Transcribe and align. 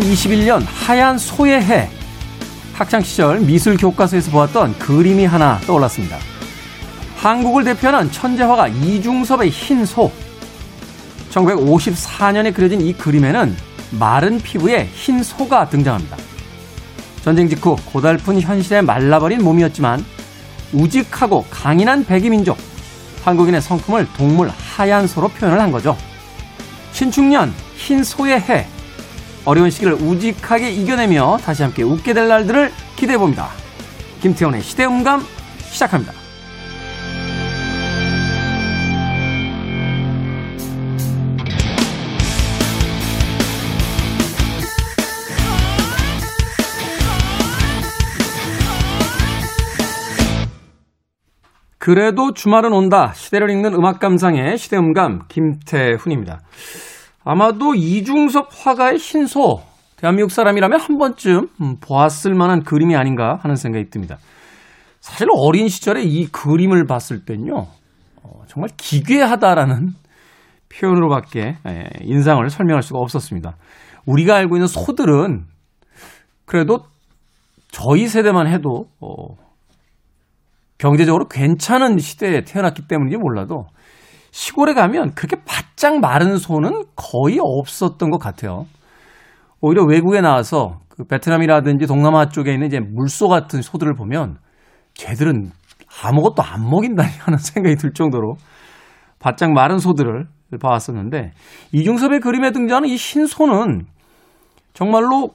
2021년 0.00 0.64
하얀 0.66 1.18
소의 1.18 1.62
해. 1.62 1.88
학창시절 2.74 3.40
미술 3.40 3.76
교과서에서 3.76 4.30
보았던 4.30 4.78
그림이 4.78 5.24
하나 5.24 5.58
떠올랐습니다. 5.66 6.18
한국을 7.16 7.64
대표하는 7.64 8.10
천재화가 8.10 8.68
이중섭의 8.68 9.50
흰 9.50 9.84
소. 9.86 10.10
1954년에 11.30 12.54
그려진 12.54 12.80
이 12.80 12.92
그림에는 12.92 13.56
마른 13.92 14.40
피부에 14.40 14.88
흰 14.92 15.22
소가 15.22 15.68
등장합니다. 15.68 16.16
전쟁 17.22 17.48
직후 17.48 17.76
고달픈 17.86 18.40
현실에 18.40 18.82
말라버린 18.82 19.42
몸이었지만 19.42 20.04
우직하고 20.72 21.46
강인한 21.50 22.04
백이민족, 22.04 22.58
한국인의 23.24 23.62
성품을 23.62 24.08
동물 24.16 24.48
하얀 24.48 25.06
소로 25.06 25.28
표현을 25.28 25.60
한 25.60 25.72
거죠. 25.72 25.96
신축년 26.92 27.54
흰 27.76 28.04
소의 28.04 28.40
해. 28.40 28.73
어려운 29.44 29.70
시기를 29.70 29.94
우직하게 29.94 30.70
이겨내며 30.70 31.38
다시 31.44 31.62
함께 31.62 31.82
웃게 31.82 32.14
될 32.14 32.28
날들을 32.28 32.72
기대해 32.96 33.18
봅니다. 33.18 33.48
김태원의 34.20 34.62
시대음감 34.62 35.22
시작합니다. 35.70 36.12
그래도 51.78 52.32
주말은 52.32 52.72
온다. 52.72 53.12
시대를 53.14 53.50
읽는 53.50 53.74
음악 53.74 54.00
감상의 54.00 54.56
시대음감 54.56 55.26
김태훈입니다. 55.28 56.40
아마도 57.24 57.74
이중섭 57.74 58.48
화가의 58.52 58.98
신소 58.98 59.62
대한민국 59.96 60.30
사람이라면 60.30 60.80
한 60.80 60.98
번쯤 60.98 61.48
음, 61.62 61.76
보았을 61.80 62.34
만한 62.34 62.62
그림이 62.62 62.94
아닌가 62.94 63.38
하는 63.40 63.56
생각이 63.56 63.88
듭니다. 63.88 64.18
사실 65.00 65.28
어린 65.32 65.68
시절에 65.68 66.02
이 66.02 66.26
그림을 66.26 66.86
봤을 66.86 67.24
땐요, 67.24 67.66
어, 68.22 68.42
정말 68.46 68.68
기괴하다라는 68.76 69.92
표현으로밖에 70.68 71.56
예, 71.68 71.84
인상을 72.02 72.48
설명할 72.50 72.82
수가 72.82 72.98
없었습니다. 72.98 73.56
우리가 74.06 74.36
알고 74.36 74.56
있는 74.56 74.66
소들은 74.66 75.44
그래도 76.44 76.80
저희 77.70 78.06
세대만 78.08 78.46
해도 78.46 78.86
어, 79.00 79.36
경제적으로 80.78 81.28
괜찮은 81.28 81.98
시대에 81.98 82.42
태어났기 82.42 82.86
때문인지 82.88 83.16
몰라도 83.16 83.66
시골에 84.34 84.74
가면 84.74 85.14
그렇게 85.14 85.36
바짝 85.46 86.00
마른 86.00 86.38
소는 86.38 86.86
거의 86.96 87.38
없었던 87.40 88.10
것 88.10 88.18
같아요. 88.18 88.66
오히려 89.60 89.84
외국에 89.84 90.20
나와서 90.20 90.80
그 90.88 91.04
베트남이라든지 91.04 91.86
동남아 91.86 92.26
쪽에 92.26 92.52
있는 92.52 92.66
이제 92.66 92.80
물소 92.80 93.28
같은 93.28 93.62
소들을 93.62 93.94
보면 93.94 94.38
쟤들은 94.94 95.52
아무것도 96.02 96.42
안 96.42 96.68
먹인다니 96.68 97.10
하는 97.20 97.38
생각이 97.38 97.76
들 97.76 97.92
정도로 97.92 98.34
바짝 99.20 99.52
마른 99.52 99.78
소들을 99.78 100.26
봐왔었는데 100.60 101.30
이중섭의 101.70 102.18
그림에 102.18 102.50
등장하는 102.50 102.88
이 102.88 102.96
흰소는 102.96 103.86
정말로 104.72 105.30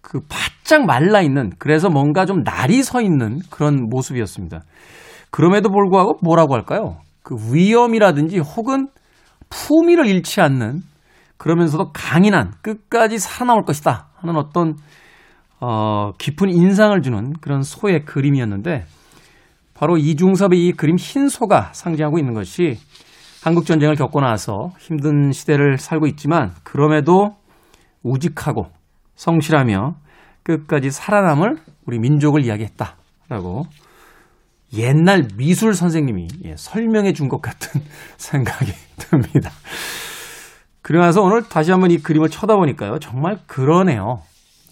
그 0.00 0.20
바짝 0.28 0.86
말라 0.86 1.22
있는 1.22 1.50
그래서 1.58 1.90
뭔가 1.90 2.24
좀 2.24 2.44
날이 2.44 2.84
서 2.84 3.02
있는 3.02 3.40
그런 3.50 3.88
모습이었습니다. 3.90 4.60
그럼에도 5.32 5.70
불구하고 5.70 6.20
뭐라고 6.22 6.54
할까요? 6.54 6.98
그 7.22 7.36
위험이라든지 7.52 8.38
혹은 8.38 8.88
품위를 9.48 10.06
잃지 10.06 10.40
않는 10.40 10.82
그러면서도 11.36 11.92
강인한 11.92 12.52
끝까지 12.62 13.18
살아남을 13.18 13.64
것이다 13.64 14.08
하는 14.16 14.36
어떤 14.36 14.76
어, 15.60 16.12
깊은 16.18 16.50
인상을 16.50 17.00
주는 17.02 17.32
그런 17.40 17.62
소의 17.62 18.04
그림이었는데 18.04 18.84
바로 19.74 19.96
이중섭의 19.96 20.66
이 20.66 20.72
그림 20.72 20.96
흰 20.96 21.28
소가 21.28 21.72
상징하고 21.72 22.18
있는 22.18 22.34
것이 22.34 22.78
한국 23.42 23.66
전쟁을 23.66 23.96
겪고 23.96 24.20
나서 24.20 24.70
힘든 24.78 25.32
시대를 25.32 25.78
살고 25.78 26.06
있지만 26.06 26.52
그럼에도 26.62 27.36
우직하고 28.02 28.66
성실하며 29.16 29.96
끝까지 30.44 30.90
살아남을 30.90 31.56
우리 31.86 31.98
민족을 31.98 32.44
이야기했다라고 32.44 33.66
옛날 34.76 35.28
미술 35.36 35.74
선생님이 35.74 36.28
예, 36.44 36.54
설명해 36.56 37.12
준 37.12 37.28
것 37.28 37.40
같은 37.42 37.80
생각이 38.16 38.72
듭니다. 38.98 39.50
그러면서 40.80 41.22
오늘 41.22 41.42
다시 41.48 41.70
한번 41.70 41.90
이 41.90 41.98
그림을 41.98 42.28
쳐다보니까요. 42.28 42.98
정말 42.98 43.38
그러네요. 43.46 44.22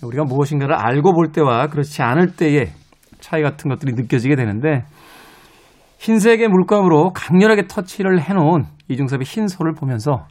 우리가 0.02 0.24
무엇인가를 0.24 0.74
알고 0.74 1.12
볼 1.12 1.30
때와 1.32 1.68
그렇지 1.68 2.02
않을 2.02 2.34
때의 2.34 2.72
차이 3.20 3.42
같은 3.42 3.68
것들이 3.70 3.92
느껴지게 3.92 4.34
되는데 4.34 4.84
흰색의 5.98 6.48
물감으로 6.48 7.12
강렬하게 7.12 7.66
터치를 7.66 8.22
해놓은 8.22 8.64
이중섭의 8.88 9.24
흰 9.24 9.46
소를 9.46 9.74
보면서 9.74 10.26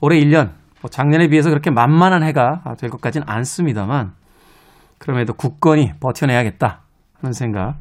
올해 0.00 0.18
1년 0.20 0.52
뭐 0.80 0.88
작년에 0.88 1.26
비해서 1.26 1.50
그렇게 1.50 1.70
만만한 1.72 2.22
해가 2.22 2.62
될것 2.78 3.00
같지는 3.00 3.26
않습니다만 3.28 4.12
그럼에도 4.98 5.32
굳건히 5.34 5.90
버텨내야겠다 6.00 6.82
하는 7.20 7.32
생각 7.32 7.74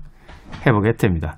해보게 0.66 0.94
됩니다. 0.98 1.38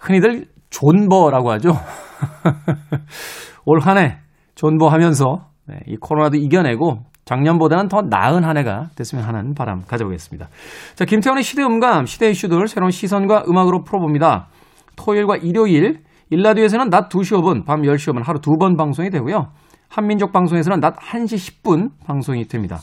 흔히들 0.00 0.46
존버라고 0.70 1.50
하죠. 1.52 1.70
올 3.66 3.80
한 3.80 3.98
해 3.98 4.18
존버하면서 4.54 5.46
네, 5.66 5.76
이 5.86 5.96
코로나도 5.96 6.36
이겨내고 6.36 6.98
작년보다는 7.24 7.88
더 7.88 8.02
나은 8.02 8.44
한 8.44 8.58
해가 8.58 8.90
됐으면 8.96 9.24
하는 9.24 9.54
바람 9.54 9.82
가져보겠습니다. 9.86 10.48
자, 10.94 11.04
김태원의 11.06 11.42
시대 11.42 11.62
음감, 11.62 12.04
시대 12.04 12.28
이슈들 12.30 12.68
새로운 12.68 12.90
시선과 12.90 13.44
음악으로 13.48 13.82
풀어봅니다. 13.84 14.48
토요일과 14.96 15.36
일요일, 15.38 16.02
일라디오에서는 16.30 16.90
낮 16.90 17.08
2시 17.08 17.40
5분, 17.40 17.64
밤 17.64 17.80
10시 17.82 18.12
5분 18.12 18.24
하루 18.24 18.40
두 18.40 18.58
번 18.58 18.76
방송이 18.76 19.08
되고요. 19.10 19.52
한민족 19.88 20.32
방송에서는 20.32 20.80
낮 20.80 20.96
1시 20.96 21.62
10분 21.62 21.90
방송이 22.06 22.46
됩니다. 22.46 22.78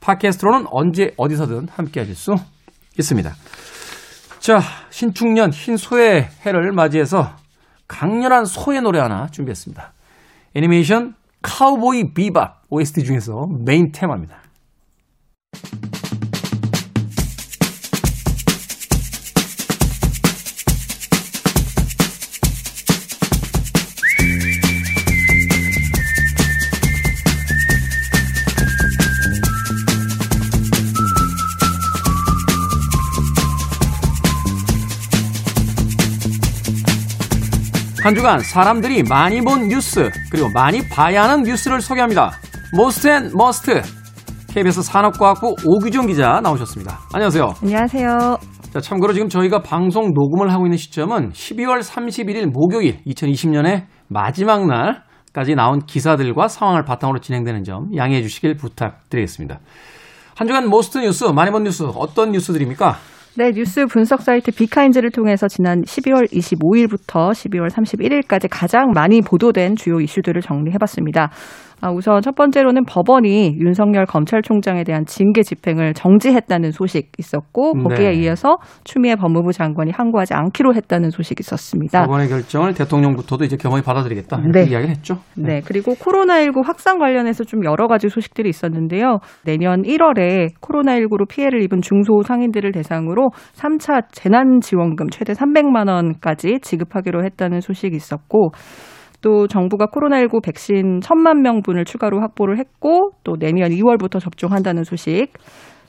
팟캐스트로는 0.00 0.66
언제 0.70 1.12
어디서든 1.16 1.68
함께 1.70 2.00
하실 2.00 2.14
수 2.14 2.34
있습니다. 2.98 3.30
자, 4.48 4.62
신축년 4.88 5.52
흰소의 5.52 6.26
해를 6.46 6.72
맞이해서 6.72 7.36
강렬한 7.86 8.46
소의 8.46 8.80
노래 8.80 8.98
하나 8.98 9.26
준비했습니다. 9.26 9.92
애니메이션 10.54 11.14
카우보이 11.42 12.14
비밥 12.14 12.62
OST 12.70 13.04
중에서 13.04 13.46
메인 13.46 13.92
테마입니다. 13.92 14.38
한 38.08 38.14
주간 38.14 38.38
사람들이 38.38 39.02
많이 39.02 39.42
본 39.42 39.68
뉴스 39.68 40.10
그리고 40.30 40.48
많이 40.54 40.80
봐야 40.88 41.24
하는 41.24 41.42
뉴스를 41.42 41.82
소개합니다. 41.82 42.30
most 42.74 43.06
and 43.06 43.30
must 43.34 43.82
KBS 44.48 44.80
산업과학부 44.80 45.56
옥유정 45.66 46.06
기자 46.06 46.40
나오셨습니다. 46.40 47.00
안녕하세요. 47.12 47.52
안녕하세요. 47.60 48.38
자, 48.72 48.80
참고로 48.80 49.12
지금 49.12 49.28
저희가 49.28 49.60
방송 49.60 50.14
녹음을 50.14 50.50
하고 50.50 50.64
있는 50.64 50.78
시점은 50.78 51.32
12월 51.32 51.82
31일 51.82 52.46
목요일 52.50 53.04
2020년의 53.04 53.84
마지막 54.08 54.66
날까지 54.66 55.54
나온 55.54 55.80
기사들과 55.80 56.48
상황을 56.48 56.84
바탕으로 56.84 57.18
진행되는 57.18 57.62
점 57.64 57.94
양해해 57.94 58.22
주시길 58.22 58.56
부탁드리겠습니다. 58.56 59.60
한 60.34 60.46
주간 60.46 60.70
most 60.70 60.96
뉴스, 60.96 61.24
많이 61.24 61.50
본 61.50 61.64
뉴스 61.64 61.82
어떤 61.94 62.30
뉴스들입니까? 62.30 62.96
네, 63.38 63.52
뉴스 63.52 63.86
분석 63.86 64.22
사이트 64.22 64.50
비카인즈를 64.50 65.12
통해서 65.12 65.46
지난 65.46 65.82
12월 65.82 66.28
25일부터 66.28 67.30
12월 67.30 67.70
31일까지 67.70 68.48
가장 68.50 68.90
많이 68.92 69.20
보도된 69.20 69.76
주요 69.76 70.00
이슈들을 70.00 70.42
정리해봤습니다. 70.42 71.30
아, 71.80 71.90
우선 71.90 72.20
첫 72.22 72.34
번째로는 72.34 72.84
법원이 72.84 73.56
윤석열 73.60 74.04
검찰총장에 74.04 74.82
대한 74.84 75.04
징계 75.06 75.42
집행을 75.42 75.94
정지했다는 75.94 76.72
소식 76.72 77.12
있었고 77.18 77.74
거기에 77.74 78.10
네. 78.10 78.14
이어서 78.22 78.56
추미애 78.84 79.14
법무부 79.14 79.52
장관이 79.52 79.92
항고하지 79.92 80.34
않기로 80.34 80.74
했다는 80.74 81.10
소식이 81.10 81.40
있었습니다. 81.40 82.02
법원의 82.02 82.28
결정을 82.28 82.74
대통령부터도 82.74 83.44
이제 83.44 83.56
겸허히 83.56 83.82
받아들이겠다 83.82 84.38
이렇게 84.38 84.64
네. 84.64 84.70
이야기를 84.70 84.90
했죠. 84.90 85.18
네. 85.36 85.48
네. 85.48 85.60
그리고 85.64 85.92
코로나19 85.92 86.64
확산 86.64 86.98
관련해서 86.98 87.44
좀 87.44 87.64
여러 87.64 87.86
가지 87.86 88.08
소식들이 88.08 88.48
있었는데요. 88.48 89.18
내년 89.44 89.82
1월에 89.82 90.54
코로나19로 90.60 91.28
피해를 91.28 91.62
입은 91.62 91.82
중소 91.82 92.22
상인들을 92.26 92.72
대상으로 92.72 93.30
3차 93.54 94.06
재난지원금 94.10 95.10
최대 95.10 95.32
300만 95.32 95.88
원까지 95.88 96.58
지급하기로 96.60 97.24
했다는 97.24 97.60
소식이 97.60 97.94
있었고 97.94 98.50
또 99.20 99.46
정부가 99.46 99.86
코로나19 99.86 100.42
백신 100.42 101.00
천만 101.00 101.42
명분을 101.42 101.84
추가로 101.84 102.20
확보를 102.20 102.58
했고 102.58 103.10
또 103.24 103.36
내년 103.36 103.70
2월부터 103.70 104.20
접종한다는 104.20 104.84
소식. 104.84 105.32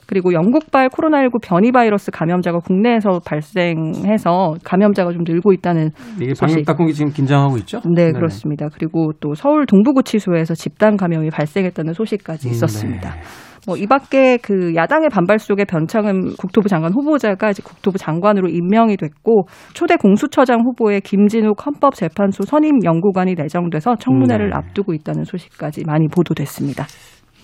그리고 0.08 0.34
영국발 0.34 0.90
코로나19 0.90 1.40
변이 1.40 1.72
바이러스 1.72 2.10
감염자가 2.10 2.62
국내에서 2.62 3.20
발생해서 3.24 4.56
감염자가 4.64 5.12
좀 5.12 5.22
늘고 5.24 5.54
있다는 5.54 5.92
이게 6.20 6.34
방역 6.40 6.66
당국이 6.66 6.96
지금 6.96 7.12
긴장하고 7.12 7.58
있죠? 7.60 7.80
네, 7.82 8.06
네네. 8.06 8.14
그렇습니다. 8.14 8.70
그리고 8.74 9.12
또 9.20 9.36
서울 9.36 9.68
동부구치소에서 9.68 10.56
집단 10.56 10.98
감염이 10.98 11.30
발생했다는 11.30 11.94
소식까지 11.94 12.48
음, 12.48 12.52
있었습니다. 12.52 13.14
네. 13.14 13.22
뭐 13.68 13.78
이 13.78 13.86
밖에 13.88 14.38
그 14.38 14.74
야당의 14.76 15.10
반발 15.10 15.40
속에 15.40 15.66
변창흠 15.66 16.36
국토부 16.38 16.68
장관 16.70 16.94
후보자가 16.94 17.52
이제 17.52 17.62
국토부 17.64 17.98
장관으로 17.98 18.50
임명이 18.50 18.98
됐고 18.98 19.48
초대 19.74 19.96
공수처장 19.96 20.62
후보의 20.62 21.02
김진욱 21.02 21.66
헌법재판소 21.66 22.44
선임 22.44 22.80
연구관이 22.84 23.36
내정돼서 23.36 23.96
청문회를 23.96 24.50
네. 24.50 24.56
앞두고 24.56 24.94
있다는 24.94 25.24
소식까지 25.24 25.84
많이 25.86 26.08
보도됐습니다. 26.08 26.86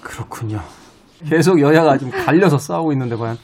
그렇군요. 0.01 0.59
계속 1.27 1.59
여야가 1.59 1.97
좀 1.97 2.09
갈려서 2.11 2.57
싸우고 2.57 2.91
있는데 2.93 3.15
과연 3.15 3.35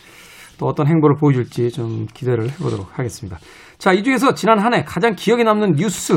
또 0.59 0.67
어떤 0.67 0.88
행보를 0.88 1.15
보여줄지 1.19 1.71
좀 1.71 2.06
기대를 2.13 2.50
해보도록 2.51 2.97
하겠습니다. 3.00 3.38
자, 3.79 3.94
이 3.94 4.03
중에서 4.03 4.33
지난 4.35 4.59
한 4.59 4.74
해 4.74 4.83
가장 4.83 5.15
기억에 5.15 5.44
남는 5.44 5.74
뉴스 5.75 6.13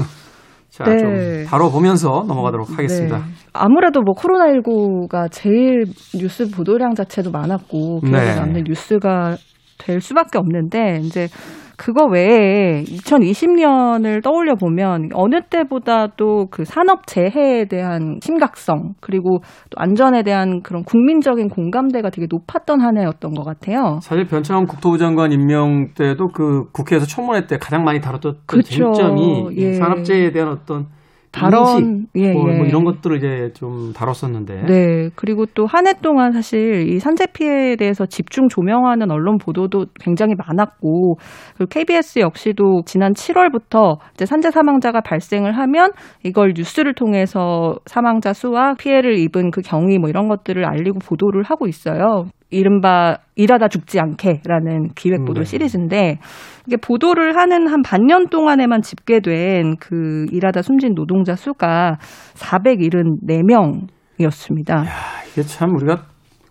자, 0.74 0.82
네. 0.82 0.98
좀 0.98 1.44
다뤄보면서 1.46 2.24
넘어가도록 2.26 2.72
하겠습니다. 2.72 3.18
네. 3.18 3.24
아무래도 3.52 4.02
뭐 4.02 4.12
코로나19가 4.16 5.30
제일 5.30 5.84
뉴스 6.18 6.50
보도량 6.50 6.94
자체도 6.94 7.30
많았고 7.30 8.00
기억에 8.00 8.24
네. 8.24 8.34
남는 8.34 8.64
뉴스가 8.66 9.36
될 9.78 10.00
수밖에 10.00 10.36
없는데 10.38 10.98
이제 11.04 11.28
그거 11.76 12.06
외에 12.06 12.82
2020년을 12.82 14.22
떠올려 14.22 14.54
보면 14.54 15.10
어느 15.14 15.40
때보다도 15.48 16.46
그 16.50 16.64
산업 16.64 17.06
재해에 17.06 17.66
대한 17.66 18.18
심각성 18.22 18.94
그리고 19.00 19.38
또 19.70 19.76
안전에 19.76 20.22
대한 20.22 20.62
그런 20.62 20.84
국민적인 20.84 21.48
공감대가 21.48 22.10
되게 22.10 22.26
높았던 22.30 22.80
한 22.80 22.96
해였던 22.96 23.34
것 23.34 23.44
같아요. 23.44 23.98
사실 24.02 24.26
변창흠 24.26 24.66
국토부 24.66 24.98
장관 24.98 25.32
임명 25.32 25.88
때도 25.94 26.28
그 26.28 26.70
국회에서 26.72 27.06
청문회 27.06 27.46
때 27.46 27.58
가장 27.58 27.84
많이 27.84 28.00
다뤘던 28.00 28.34
그렇죠. 28.46 28.92
쟁점이 28.92 29.48
예. 29.56 29.72
산업 29.74 30.04
재해에 30.04 30.30
대한 30.30 30.50
어떤 30.50 30.86
다런 31.34 32.06
예, 32.14 32.32
뭐, 32.32 32.44
뭐 32.44 32.52
예. 32.52 32.56
뭐 32.58 32.66
이런 32.66 32.84
것들을 32.84 33.16
이제 33.16 33.52
좀 33.54 33.92
다뤘었는데. 33.92 34.62
네. 34.66 35.08
그리고 35.16 35.46
또 35.46 35.66
한 35.66 35.86
해 35.86 35.92
동안 36.00 36.32
사실 36.32 36.88
이 36.88 36.98
산재 36.98 37.26
피해에 37.32 37.76
대해서 37.76 38.06
집중 38.06 38.48
조명하는 38.48 39.10
언론 39.10 39.38
보도도 39.38 39.86
굉장히 40.00 40.34
많았고 40.36 41.16
그리고 41.56 41.68
KBS 41.68 42.20
역시도 42.20 42.82
지난 42.86 43.12
7월부터 43.12 43.98
이제 44.14 44.24
산재 44.26 44.50
사망자가 44.50 45.00
발생을 45.00 45.56
하면 45.58 45.90
이걸 46.22 46.52
뉴스를 46.56 46.94
통해서 46.94 47.76
사망자 47.86 48.32
수와 48.32 48.74
피해를 48.74 49.18
입은 49.18 49.50
그 49.50 49.60
경위 49.62 49.98
뭐 49.98 50.08
이런 50.08 50.28
것들을 50.28 50.64
알리고 50.64 51.00
보도를 51.00 51.42
하고 51.42 51.66
있어요. 51.66 52.26
이른바 52.54 53.16
일하다 53.36 53.68
죽지 53.68 53.98
않게라는 54.00 54.88
기획 54.94 55.24
보도 55.24 55.40
네. 55.40 55.44
시리즈인데 55.44 56.18
이게 56.66 56.76
보도를 56.76 57.36
하는 57.36 57.66
한 57.68 57.82
반년 57.82 58.28
동안에만 58.28 58.82
집계된 58.82 59.76
그 59.80 60.26
일하다 60.30 60.62
숨진 60.62 60.94
노동자 60.94 61.34
수가 61.34 61.98
474명이었습니다. 62.34 64.76
야, 64.76 64.86
이게 65.32 65.42
참 65.42 65.74
우리가 65.74 66.04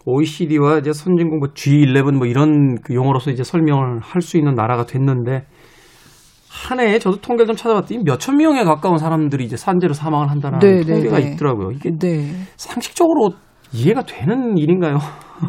OECD와 0.06 0.80
이제 0.80 0.92
선진국 0.92 1.40
뭐 1.40 1.48
G11 1.54 2.18
뭐 2.18 2.28
이런 2.28 2.76
그 2.82 2.94
용어로서 2.94 3.32
이제 3.32 3.44
설명을 3.44 4.00
할 4.02 4.22
수 4.22 4.38
있는 4.38 4.54
나라가 4.54 4.86
됐는데 4.86 5.46
한 6.50 6.80
해에 6.80 7.00
저도 7.00 7.18
통계를 7.18 7.48
좀 7.48 7.56
찾아봤더니 7.56 8.04
몇천 8.04 8.38
명에 8.38 8.64
가까운 8.64 8.98
사람들이 8.98 9.44
이제 9.44 9.58
산재로 9.58 9.94
사망을 9.94 10.30
한다는 10.30 10.60
네, 10.60 10.82
네 10.82 10.94
통계가 10.94 11.20
네, 11.20 11.32
있더라고요. 11.32 11.72
이게 11.72 11.90
네. 11.98 12.30
상식적으로 12.58 13.32
이해가 13.74 14.04
되는 14.04 14.58
일인가요? 14.58 14.98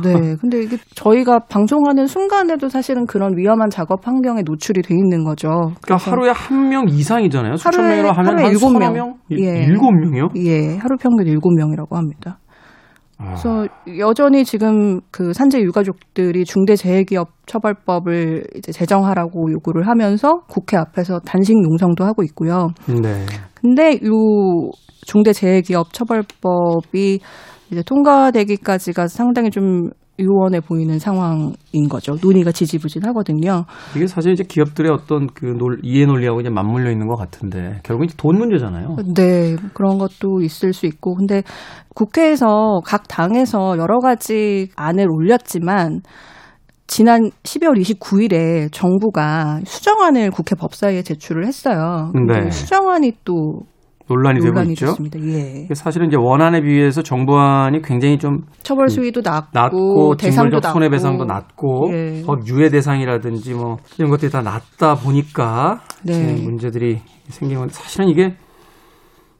네. 0.02 0.34
근데 0.40 0.62
이게 0.62 0.76
저희가 0.94 1.40
방송하는 1.48 2.06
순간에도 2.06 2.68
사실은 2.68 3.06
그런 3.06 3.36
위험한 3.36 3.70
작업 3.70 4.06
환경에 4.06 4.42
노출이 4.44 4.82
돼 4.82 4.94
있는 4.94 5.22
거죠. 5.24 5.48
그러니까 5.82 5.96
하루에 6.10 6.30
한 6.30 6.68
명 6.68 6.88
이상이잖아요. 6.88 7.56
수천 7.56 7.86
명으로 7.86 8.10
하면 8.12 8.38
한 8.38 8.50
일곱 8.50 8.70
명. 8.78 9.14
예. 9.32 9.64
일곱 9.64 9.92
명이요? 9.92 10.28
예. 10.36 10.76
하루 10.78 10.96
평균 10.98 11.26
일곱 11.26 11.54
명이라고 11.54 11.96
합니다. 11.96 12.38
아. 13.18 13.24
그래서 13.26 13.66
여전히 13.98 14.44
지금 14.44 15.00
그 15.12 15.32
산재 15.32 15.60
유가족들이 15.60 16.44
중대재해기업 16.44 17.28
처벌법을 17.46 18.44
이제 18.56 18.72
제정하라고 18.72 19.52
요구를 19.52 19.86
하면서 19.86 20.40
국회 20.48 20.76
앞에서 20.76 21.20
단식 21.20 21.54
농성도 21.60 22.04
하고 22.04 22.24
있고요. 22.24 22.68
네. 22.86 23.24
근데 23.54 23.92
요 24.04 24.70
중대재해기업 25.06 25.92
처벌법이 25.92 27.20
이제 27.70 27.82
통과되기까지가 27.82 29.08
상당히 29.08 29.50
좀 29.50 29.90
유원해 30.18 30.60
보이는 30.60 30.98
상황인 30.98 31.88
거죠. 31.90 32.14
논의가 32.22 32.52
지지부진하거든요. 32.52 33.64
이게 33.96 34.06
사실 34.06 34.32
이제 34.32 34.44
기업들의 34.44 34.90
어떤 34.92 35.26
그 35.26 35.46
논, 35.46 35.80
이해 35.82 36.06
논리하고 36.06 36.40
이제 36.40 36.50
맞물려 36.50 36.90
있는 36.92 37.08
것 37.08 37.16
같은데 37.16 37.80
결국 37.82 38.04
이제 38.04 38.14
돈 38.16 38.38
문제잖아요. 38.38 38.96
네, 39.14 39.56
그런 39.72 39.98
것도 39.98 40.40
있을 40.42 40.72
수 40.72 40.86
있고, 40.86 41.16
근데 41.16 41.42
국회에서 41.94 42.80
각 42.84 43.08
당에서 43.08 43.76
여러 43.78 43.98
가지 43.98 44.68
안을 44.76 45.10
올렸지만 45.10 46.02
지난 46.86 47.30
12월 47.42 47.80
29일에 47.80 48.70
정부가 48.70 49.60
수정안을 49.64 50.30
국회 50.30 50.54
법사위에 50.54 51.02
제출을 51.02 51.46
했어요. 51.46 52.12
네. 52.28 52.50
수정안이 52.50 53.14
또 53.24 53.62
논란이, 54.06 54.40
논란이 54.40 54.74
되고 54.74 54.92
있죠. 54.92 55.18
예. 55.28 55.66
사실은 55.74 56.08
이제 56.08 56.16
원안에 56.18 56.60
비해서 56.60 57.02
정부안이 57.02 57.80
굉장히 57.82 58.18
좀 58.18 58.42
처벌 58.62 58.88
수위도 58.88 59.22
낮고, 59.22 59.48
낮고 59.52 60.16
징벌적 60.16 60.72
손해배상도 60.72 61.24
낮고 61.24 61.90
예. 61.92 62.22
법 62.26 62.46
유예 62.46 62.68
대상이라든지 62.68 63.54
뭐 63.54 63.76
이런 63.98 64.10
것들이 64.10 64.30
다 64.30 64.42
낮다 64.42 64.96
보니까 64.96 65.80
네. 66.02 66.34
문제들이 66.34 67.00
생긴 67.28 67.58
건 67.58 67.68
사실은 67.68 68.08
이게 68.08 68.36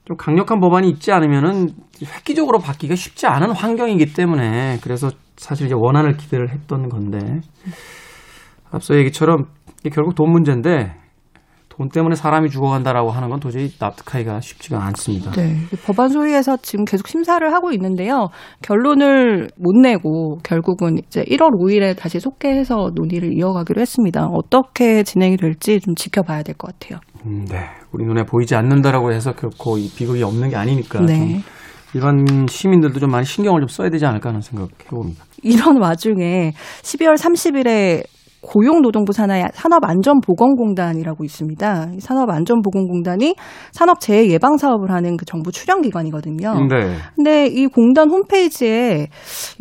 좀 0.06 0.16
강력한 0.16 0.60
법안이 0.60 0.88
있지 0.90 1.12
않으면은 1.12 1.68
획기적으로 2.02 2.58
바뀌기가 2.58 2.94
쉽지 2.94 3.26
않은 3.26 3.50
환경이기 3.52 4.12
때문에 4.14 4.78
그래서 4.82 5.10
사실 5.36 5.66
이제 5.66 5.74
원안을 5.76 6.16
기대를 6.16 6.50
했던 6.50 6.88
건데 6.88 7.40
앞서 8.70 8.96
얘기처럼 8.96 9.46
이게 9.80 9.90
결국 9.90 10.14
돈 10.14 10.30
문제인데 10.30 10.94
돈 11.76 11.88
때문에 11.88 12.14
사람이 12.14 12.50
죽어간다라고 12.50 13.10
하는 13.10 13.28
건 13.30 13.40
도저히 13.40 13.68
납득하기가 13.80 14.40
쉽지가 14.40 14.80
않습니다. 14.86 15.32
네. 15.32 15.56
법안 15.84 16.08
소위에서 16.08 16.56
지금 16.62 16.84
계속 16.84 17.08
심사를 17.08 17.52
하고 17.52 17.72
있는데요. 17.72 18.28
결론을 18.62 19.48
못 19.56 19.72
내고 19.80 20.38
결국은 20.44 20.98
이제 20.98 21.24
1월 21.24 21.50
5일에 21.50 21.96
다시 21.96 22.20
속개해서 22.20 22.92
논의를 22.94 23.36
이어가기로 23.36 23.80
했습니다. 23.80 24.26
어떻게 24.26 25.02
진행이 25.02 25.36
될지 25.36 25.80
좀 25.80 25.94
지켜봐야 25.96 26.42
될 26.42 26.54
것 26.56 26.78
같아요. 26.78 27.00
음, 27.26 27.44
네. 27.48 27.58
우리 27.90 28.04
눈에 28.04 28.22
보이지 28.22 28.54
않는다라고 28.54 29.12
해서 29.12 29.32
결코 29.32 29.76
이 29.76 29.88
비극이 29.88 30.22
없는 30.22 30.50
게 30.50 30.56
아니니까. 30.56 31.00
네. 31.00 31.40
일반 31.94 32.24
시민들도 32.48 33.00
좀 33.00 33.10
많이 33.10 33.24
신경을 33.24 33.60
좀 33.60 33.68
써야 33.68 33.88
되지 33.90 34.04
않을까 34.06 34.28
하는 34.28 34.40
생각 34.40 34.68
해봅니다. 34.86 35.24
이런 35.42 35.80
와중에 35.80 36.52
12월 36.82 37.16
30일에 37.16 38.04
고용노동부 38.44 39.12
산하의 39.12 39.48
산업안전보건공단이라고 39.54 41.24
있습니다. 41.24 41.92
산업안전보건공단이 41.98 43.34
산업재해 43.72 44.28
예방 44.28 44.56
사업을 44.56 44.90
하는 44.90 45.16
그 45.16 45.24
정부 45.24 45.50
출연 45.52 45.82
기관이거든요. 45.82 46.54
네. 46.68 46.96
근데 47.16 47.46
이 47.46 47.66
공단 47.66 48.10
홈페이지에 48.10 49.08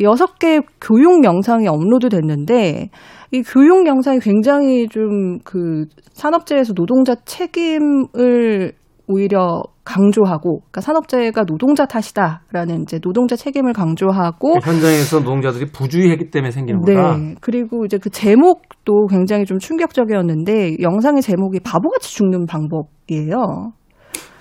여섯 0.00 0.38
개 0.38 0.60
교육 0.80 1.24
영상이 1.24 1.68
업로드 1.68 2.08
됐는데 2.08 2.90
이 3.32 3.42
교육 3.42 3.86
영상이 3.86 4.20
굉장히 4.20 4.88
좀 4.88 5.38
그 5.44 5.86
산업재해에서 6.12 6.74
노동자 6.74 7.14
책임을 7.24 8.72
오히려 9.06 9.62
강조하고 9.84 10.60
그러니까 10.60 10.80
산업재해가 10.80 11.44
노동자 11.44 11.84
탓이다라는 11.84 12.82
이제 12.82 12.98
노동자 12.98 13.36
책임을 13.36 13.74
강조하고 13.74 14.54
그 14.54 14.58
현장에서 14.60 15.18
노동자들이 15.18 15.66
부주의했기 15.72 16.30
때문에 16.30 16.50
생기는 16.50 16.80
네. 16.86 16.94
거다. 16.94 17.18
그리고 17.40 17.84
이제 17.84 17.98
그 17.98 18.08
제목도 18.08 19.06
굉장히 19.10 19.44
좀 19.44 19.58
충격적이었는데 19.58 20.76
영상의 20.80 21.20
제목이 21.20 21.60
바보같이 21.60 22.14
죽는 22.14 22.46
방법이에요. 22.46 23.72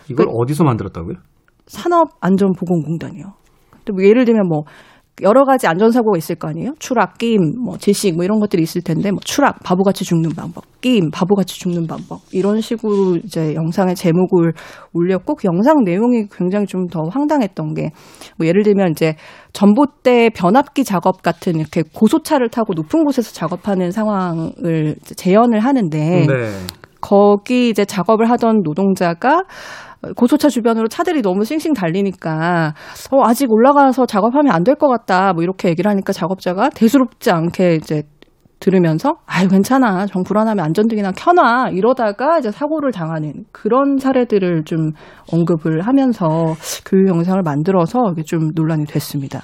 이걸 0.10 0.28
그, 0.28 0.32
어디서 0.34 0.64
만들었다고요? 0.64 1.16
산업안전보건공단이요. 1.68 3.26
뭐 3.92 4.04
예를 4.04 4.24
들면 4.24 4.48
뭐 4.48 4.64
여러 5.22 5.46
가지 5.46 5.68
안전사고가 5.68 6.18
있을 6.18 6.36
거 6.36 6.48
아니에요? 6.48 6.74
추락, 6.80 7.20
끼임, 7.20 7.40
뭐 7.64 7.78
질식 7.78 8.16
뭐 8.16 8.26
이런 8.26 8.40
것들이 8.40 8.64
있을 8.64 8.82
텐데 8.82 9.12
뭐 9.12 9.20
추락, 9.24 9.60
바보같이 9.64 10.04
죽는 10.04 10.32
방법, 10.32 10.64
끼임, 10.82 11.12
바보같이 11.12 11.60
죽는 11.60 11.86
방법 11.86 12.22
이런 12.32 12.62
식으로 12.62 13.18
이제 13.24 13.54
영상의 13.54 13.94
제목을 13.96 14.54
올렸고 14.94 15.36
그 15.36 15.44
영상 15.46 15.84
내용이 15.84 16.28
굉장히 16.32 16.66
좀 16.66 16.88
더 16.88 17.04
황당했던 17.12 17.74
게 17.76 17.90
뭐 18.38 18.48
예를 18.48 18.64
들면 18.64 18.92
이제 18.92 19.16
전봇대 19.54 20.32
변압기 20.36 20.84
작업 20.84 21.22
같은 21.22 21.56
이렇게 21.60 21.84
고소차를 21.94 22.50
타고 22.50 22.74
높은 22.74 23.04
곳에서 23.04 23.32
작업하는 23.32 23.92
상황을 23.92 24.96
재현을 25.04 25.60
하는데 25.60 26.26
네. 26.28 26.52
거기 27.02 27.70
이제 27.70 27.86
작업을 27.86 28.30
하던 28.32 28.62
노동자가 28.64 29.44
고소차 30.16 30.50
주변으로 30.50 30.88
차들이 30.88 31.22
너무 31.22 31.44
싱싱 31.46 31.74
달리니까 31.74 32.74
어, 33.12 33.22
아직 33.26 33.52
올라가서 33.52 34.06
작업하면 34.06 34.52
안 34.54 34.64
될 34.64 34.76
것 34.76 34.88
같다. 34.90 35.34
뭐 35.34 35.44
이렇게 35.44 35.70
얘기를 35.70 35.90
하니까 35.92 36.14
작업자가 36.14 36.70
대수롭지 36.70 37.32
않게 37.32 37.76
이제 37.76 38.04
들으면서 38.60 39.16
아유 39.26 39.50
괜찮아 39.50 40.06
정 40.06 40.24
불안하면 40.24 40.64
안전등이나 40.64 41.12
켜놔 41.12 41.72
이러다가 41.74 42.40
이제 42.40 42.50
사고를 42.50 42.92
당하는 42.94 43.44
그런 43.52 43.98
사례들을 43.98 44.64
좀 44.64 44.92
언급을 45.34 45.82
하면서 45.82 46.28
교육 46.86 47.10
영상을 47.10 47.42
만들어서 47.44 48.00
이게 48.14 48.24
좀 48.24 48.52
논란이 48.56 48.86
됐습니다. 48.86 49.42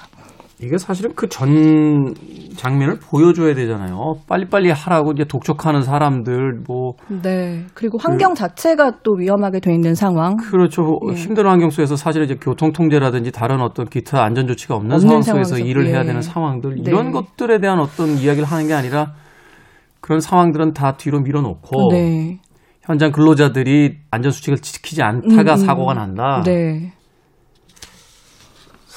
이게 0.62 0.76
사실은 0.78 1.14
그 1.14 1.26
전 1.28 2.14
장면을 2.56 2.98
보여줘야 2.98 3.54
되잖아요. 3.54 4.14
빨리빨리 4.28 4.70
하라고 4.70 5.12
이제 5.12 5.24
독촉하는 5.24 5.82
사람들, 5.82 6.60
뭐. 6.66 6.92
네. 7.22 7.64
그리고 7.74 7.96
환경 7.98 8.34
그, 8.34 8.40
자체가 8.40 8.98
또 9.02 9.12
위험하게 9.18 9.60
돼 9.60 9.72
있는 9.72 9.94
상황. 9.94 10.36
그렇죠. 10.36 10.98
예. 11.08 11.14
힘든 11.14 11.46
환경 11.46 11.70
속에서 11.70 11.96
사실 11.96 12.22
이제 12.22 12.34
교통 12.40 12.72
통제라든지 12.72 13.32
다른 13.32 13.60
어떤 13.62 13.86
기타 13.86 14.22
안전 14.22 14.46
조치가 14.46 14.74
없는, 14.74 14.92
없는 14.96 15.00
상황 15.08 15.22
속에서 15.22 15.48
상황에서. 15.56 15.66
일을 15.66 15.86
예. 15.86 15.92
해야 15.92 16.04
되는 16.04 16.20
상황들, 16.20 16.74
네. 16.74 16.82
이런 16.90 17.12
것들에 17.12 17.58
대한 17.60 17.78
어떤 17.80 18.18
이야기를 18.18 18.44
하는 18.46 18.66
게 18.66 18.74
아니라 18.74 19.12
그런 20.00 20.20
상황들은 20.20 20.72
다 20.74 20.96
뒤로 20.98 21.20
밀어놓고. 21.20 21.92
네. 21.92 22.38
현장 22.82 23.12
근로자들이 23.12 23.98
안전 24.10 24.32
수칙을 24.32 24.58
지키지 24.58 25.02
않다가 25.02 25.54
음, 25.54 25.60
음. 25.60 25.64
사고가 25.66 25.94
난다. 25.94 26.42
네. 26.44 26.92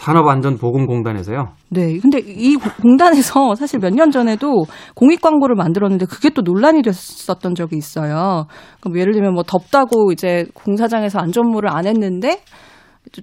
산업안전보건공단에서요. 0.03 1.53
네. 1.69 1.97
근데 1.99 2.19
이 2.19 2.55
공단에서 2.81 3.55
사실 3.55 3.79
몇 3.79 3.93
년 3.93 4.11
전에도 4.11 4.65
공익 4.95 5.21
광고를 5.21 5.55
만들었는데 5.55 6.05
그게 6.07 6.29
또 6.29 6.41
논란이 6.41 6.81
됐었던 6.81 7.55
적이 7.55 7.77
있어요. 7.77 8.45
그럼 8.81 8.97
예를 8.97 9.13
들면 9.13 9.33
뭐 9.33 9.43
덥다고 9.43 10.11
이제 10.11 10.45
공사장에서 10.53 11.19
안전모를 11.19 11.69
안 11.71 11.85
했는데 11.85 12.39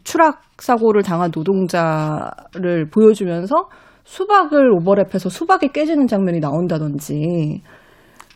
추락 0.04 0.42
사고를 0.58 1.02
당한 1.02 1.30
노동자를 1.34 2.88
보여주면서 2.92 3.68
수박을 4.04 4.70
오버랩해서 4.78 5.30
수박이 5.30 5.68
깨지는 5.72 6.06
장면이 6.06 6.40
나온다든지 6.40 7.62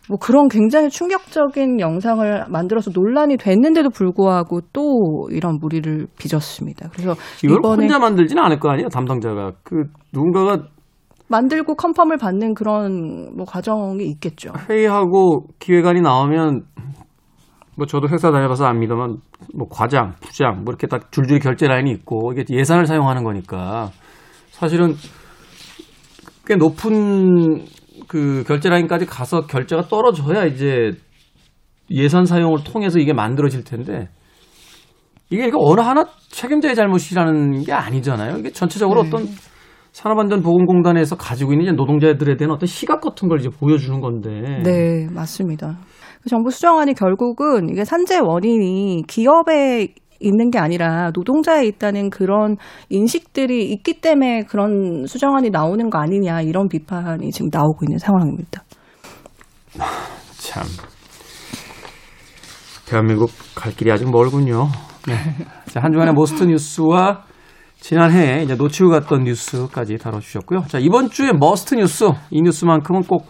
뭐 0.07 0.17
그런 0.19 0.47
굉장히 0.47 0.89
충격적인 0.89 1.79
영상을 1.79 2.45
만들어서 2.49 2.91
논란이 2.93 3.37
됐는데도 3.37 3.89
불구하고 3.89 4.61
또 4.71 5.27
이런 5.31 5.57
무리를 5.59 6.07
빚었습니다. 6.17 6.89
그래서 6.91 7.15
이걸 7.43 7.59
혼자 7.63 7.97
만들지는 7.97 8.43
않을 8.43 8.59
거 8.59 8.69
아니에요, 8.69 8.89
담당자가. 8.89 9.53
그 9.63 9.85
누군가가 10.13 10.67
만들고 11.27 11.75
컨펌을 11.75 12.17
받는 12.17 12.53
그런 12.53 13.35
뭐 13.35 13.45
과정이 13.45 14.05
있겠죠. 14.05 14.51
회의하고 14.69 15.47
기획안이 15.59 16.01
나오면 16.01 16.65
뭐 17.77 17.85
저도 17.87 18.07
회사 18.09 18.31
다녀봐서 18.31 18.65
압니다만 18.65 19.17
뭐 19.55 19.67
과장, 19.69 20.13
부장 20.21 20.63
뭐 20.63 20.65
이렇게 20.69 20.87
딱 20.87 21.11
줄줄이 21.11 21.39
결제 21.39 21.67
라인이 21.67 21.91
있고 21.91 22.31
이게 22.31 22.45
예산을 22.49 22.85
사용하는 22.85 23.23
거니까 23.23 23.89
사실은 24.51 24.93
꽤 26.45 26.55
높은 26.55 27.65
그 28.07 28.43
결제 28.47 28.69
라인까지 28.69 29.05
가서 29.05 29.47
결제가 29.47 29.83
떨어져야 29.83 30.45
이제 30.45 30.91
예산 31.91 32.25
사용을 32.25 32.63
통해서 32.63 32.99
이게 32.99 33.13
만들어질 33.13 33.63
텐데 33.63 34.09
이게 35.29 35.49
그러니까 35.49 35.57
어느 35.59 35.81
하나 35.81 36.05
책임자의 36.29 36.75
잘못이라는 36.75 37.63
게 37.63 37.73
아니잖아요. 37.73 38.37
이게 38.37 38.51
전체적으로 38.51 39.03
네. 39.03 39.07
어떤 39.07 39.27
산업안전보건공단에서 39.91 41.15
가지고 41.15 41.53
있는 41.53 41.75
노동자들에 41.75 42.35
대한 42.35 42.51
어떤 42.51 42.67
시각 42.67 43.01
같은 43.01 43.29
걸 43.29 43.39
이제 43.39 43.49
보여주는 43.49 43.99
건데. 44.01 44.61
네, 44.63 45.07
맞습니다. 45.09 45.77
정부 46.27 46.49
수정안이 46.49 46.95
결국은 46.95 47.69
이게 47.69 47.85
산재 47.85 48.19
원인이 48.19 49.03
기업의 49.07 49.95
있는 50.19 50.49
게 50.49 50.59
아니라 50.59 51.11
노동자에 51.13 51.65
있다는 51.65 52.09
그런 52.09 52.57
인식들이 52.89 53.71
있기 53.71 54.01
때문에 54.01 54.43
그런 54.43 55.05
수정안이 55.05 55.49
나오는 55.49 55.89
거 55.89 55.99
아니냐 55.99 56.41
이런 56.41 56.67
비판이 56.67 57.31
지금 57.31 57.49
나오고 57.51 57.85
있는 57.85 57.97
상황입니다. 57.97 58.63
참 60.37 60.63
대한민국 62.87 63.29
갈 63.55 63.73
길이 63.73 63.91
아직 63.91 64.09
멀군요. 64.09 64.67
네. 65.07 65.15
자, 65.71 65.81
한 65.81 65.91
주간의 65.91 66.13
most 66.13 66.43
뉴스와 66.43 67.23
지난해 67.79 68.43
이제 68.43 68.55
놓치고 68.55 68.89
갔던 68.89 69.23
뉴스까지 69.23 69.97
다뤄주셨고요. 69.97 70.61
자, 70.67 70.79
이번 70.79 71.09
주에 71.09 71.31
must 71.33 71.75
뉴스, 71.75 72.05
이 72.31 72.41
뉴스만큼은 72.41 73.03
꼭 73.03 73.27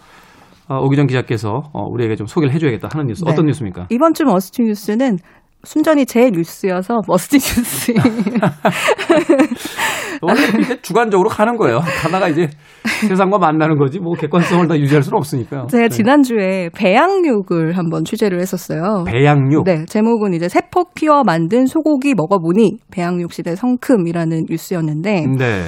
어, 0.68 0.78
옥유정 0.80 1.06
기자께서 1.06 1.62
어, 1.72 1.82
우리에게 1.88 2.16
좀 2.16 2.26
소개를 2.26 2.52
해줘야겠다 2.54 2.88
하는 2.90 3.06
뉴스. 3.06 3.24
네. 3.24 3.30
어떤 3.30 3.46
뉴스입니까? 3.46 3.86
이번 3.90 4.14
주 4.14 4.24
must 4.24 4.62
뉴스는 4.62 5.18
순전히 5.66 6.06
제 6.06 6.30
뉴스여서 6.30 7.02
must 7.08 7.36
뉴스. 7.36 7.92
원래 10.22 10.40
이렇게 10.56 10.80
주관적으로 10.80 11.28
가는 11.28 11.56
거예요. 11.56 11.80
가다가 11.80 12.28
이제 12.28 12.48
세상과 13.08 13.38
만나는 13.38 13.76
거지 13.76 13.98
뭐 13.98 14.14
객관성을 14.14 14.68
다 14.68 14.78
유지할 14.78 15.02
수는 15.02 15.18
없으니까요. 15.18 15.66
제가 15.66 15.82
네. 15.82 15.88
지난주에 15.88 16.70
배양육을 16.72 17.76
한번 17.76 18.04
취재를 18.04 18.40
했었어요. 18.40 19.04
배양육? 19.06 19.64
네. 19.64 19.84
제목은 19.86 20.34
이제 20.34 20.48
세포 20.48 20.84
키워 20.94 21.24
만든 21.24 21.66
소고기 21.66 22.14
먹어보니 22.14 22.78
배양육 22.92 23.32
시대 23.32 23.56
성큼이라는 23.56 24.44
뉴스였는데 24.48 25.26
네. 25.36 25.64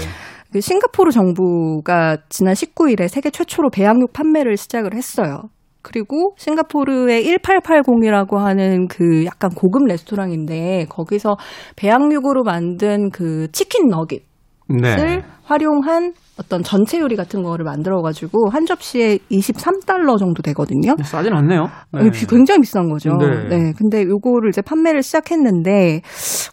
그 0.53 0.61
싱가포르 0.61 1.11
정부가 1.11 2.19
지난 2.29 2.55
19일에 2.55 3.09
세계 3.09 3.31
최초로 3.31 3.71
배양육 3.71 4.13
판매를 4.13 4.57
시작을 4.57 4.95
했어요. 4.95 5.43
그리고 5.89 6.35
싱가포르의 6.37 7.25
1880이라고 7.25 8.37
하는 8.37 8.89
그 8.89 9.25
약간 9.25 9.51
고급 9.51 9.87
레스토랑인데 9.87 10.87
거기서 10.91 11.39
배양육으로 11.77 12.45
만든 12.45 13.09
그 13.11 13.51
치킨 13.53 13.89
너깃을 13.89 14.21
네. 14.69 15.25
활용한 15.45 16.13
어떤 16.39 16.63
전체 16.63 17.01
요리 17.01 17.17
같은 17.17 17.43
거를 17.43 17.65
만들어가지고 17.65 18.51
한 18.51 18.65
접시에 18.65 19.19
23달러 19.31 20.19
정도 20.19 20.41
되거든요. 20.43 20.95
싸진 21.03 21.33
않네요. 21.33 21.69
네. 21.93 22.11
굉장히 22.29 22.61
비싼 22.61 22.89
거죠. 22.89 23.11
네. 23.17 23.49
네. 23.49 23.73
근데 23.77 24.05
요거를 24.05 24.51
이제 24.51 24.63
판매를 24.63 25.03
시작했는데 25.03 26.03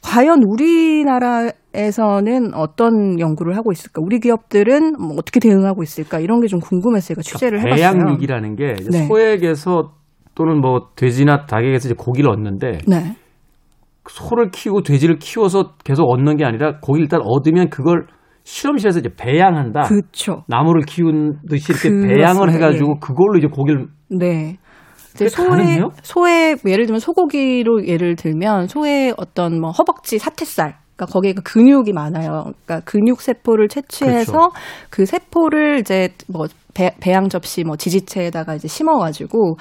과연 0.02 0.42
우리나라에서는 0.44 1.54
어떤 2.56 3.20
연구를 3.20 3.56
하고 3.56 3.72
있을까? 3.72 4.02
우리 4.04 4.20
기업들은 4.20 4.94
뭐 5.00 5.16
어떻게 5.18 5.40
대응하고 5.40 5.84
있을까? 5.84 6.20
이런 6.20 6.40
게 6.42 6.48
좀 6.48 6.60
궁금했어요. 6.60 7.22
취재를 7.22 7.60
그러니까 7.60 7.86
해봤어요. 7.88 8.04
배양육이라는 8.04 8.56
게 8.56 8.76
네. 8.92 9.08
소액에서 9.08 9.92
또는 10.36 10.60
뭐 10.62 10.90
돼지나 10.96 11.46
닭에게서 11.46 11.88
이제 11.90 11.96
고기를 11.98 12.30
얻는데 12.30 12.80
네. 12.88 13.16
소를 14.08 14.52
키우고 14.52 14.84
돼지를 14.84 15.18
키워서 15.18 15.74
계속 15.84 16.04
얻는 16.04 16.38
게 16.38 16.46
아니라 16.46 16.80
고기 16.80 17.00
를 17.00 17.04
일단 17.06 17.22
얻으면 17.24 17.70
그걸 17.70 18.06
실험실에서 18.46 19.00
이제 19.00 19.10
배양한다. 19.18 19.82
그렇죠. 19.82 20.44
나무를 20.48 20.84
키운 20.88 21.40
듯이 21.50 21.74
이렇게 21.74 21.90
그, 21.90 22.08
배양을 22.08 22.52
해가지고 22.54 22.92
예. 22.96 23.00
그걸로 23.02 23.38
이제 23.38 23.48
고기를 23.48 23.88
네. 24.10 24.58
이제 25.16 25.28
소의 25.28 25.82
소의 26.04 26.58
예를 26.66 26.86
들면 26.86 27.00
소고기로 27.00 27.88
예를 27.88 28.16
들면 28.16 28.68
소의 28.68 29.14
어떤 29.18 29.60
뭐 29.60 29.72
허벅지 29.72 30.20
사태살 30.20 30.76
그러니까 30.96 31.12
거기에 31.12 31.34
그 31.34 31.42
근육이 31.42 31.92
많아요. 31.94 32.44
그러니까 32.66 32.82
근육 32.86 33.22
세포를 33.22 33.68
채취해서 33.68 34.32
그렇죠. 34.32 34.50
그 34.90 35.06
세포를 35.06 35.80
이제 35.80 36.10
뭐 36.28 36.46
배, 36.74 36.92
배양 37.02 37.30
접시 37.30 37.64
뭐 37.64 37.76
지지체에다가 37.78 38.56
이제 38.56 38.68
심어가지고 38.68 39.58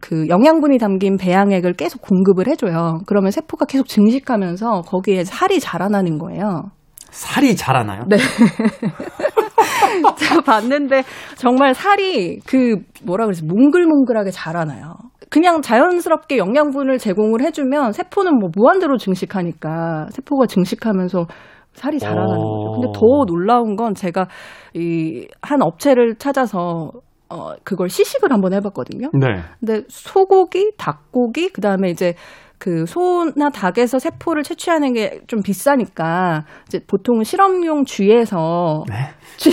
그 0.00 0.26
영양분이 0.28 0.78
담긴 0.78 1.16
배양액을 1.16 1.74
계속 1.74 2.02
공급을 2.02 2.48
해줘요. 2.48 3.00
그러면 3.06 3.30
세포가 3.30 3.66
계속 3.66 3.86
증식하면서 3.86 4.82
거기에 4.82 5.24
살이 5.24 5.60
자라나는 5.60 6.18
거예요. 6.18 6.70
살이 7.10 7.56
자라나요? 7.56 8.02
네. 8.08 8.16
제가 10.18 10.40
봤는데 10.42 11.02
정말 11.36 11.74
살이 11.74 12.38
그 12.46 12.76
뭐라 13.04 13.24
그러지 13.24 13.44
몽글몽글하게 13.44 14.30
자라나요. 14.30 14.94
그냥 15.30 15.60
자연스럽게 15.60 16.38
영양분을 16.38 16.98
제공을 16.98 17.42
해주면 17.42 17.92
세포는 17.92 18.38
뭐 18.38 18.48
무한대로 18.56 18.96
증식하니까 18.96 20.06
세포가 20.10 20.46
증식하면서 20.46 21.26
살이 21.74 21.98
자라나는 21.98 22.28
거죠. 22.34 22.72
근데 22.80 22.88
더 22.98 23.00
놀라운 23.26 23.76
건 23.76 23.94
제가 23.94 24.26
이 24.74 25.26
한 25.42 25.62
업체를 25.62 26.16
찾아서 26.16 26.90
어 27.30 27.52
그걸 27.62 27.88
시식을 27.90 28.32
한번 28.32 28.52
해봤거든요. 28.54 29.10
네. 29.18 29.42
근데 29.60 29.82
소고기, 29.88 30.72
닭고기, 30.78 31.50
그 31.50 31.60
다음에 31.60 31.90
이제 31.90 32.14
그 32.58 32.86
소나 32.86 33.50
닭에서 33.50 33.98
세포를 33.98 34.42
채취하는 34.42 34.94
게 34.94 35.08
좀 35.26 35.42
비싸니까 35.42 36.44
이제 36.66 36.80
보통은 36.86 37.24
실험용 37.24 37.84
쥐에서 37.84 38.84
네? 38.88 38.94
쥐, 39.36 39.50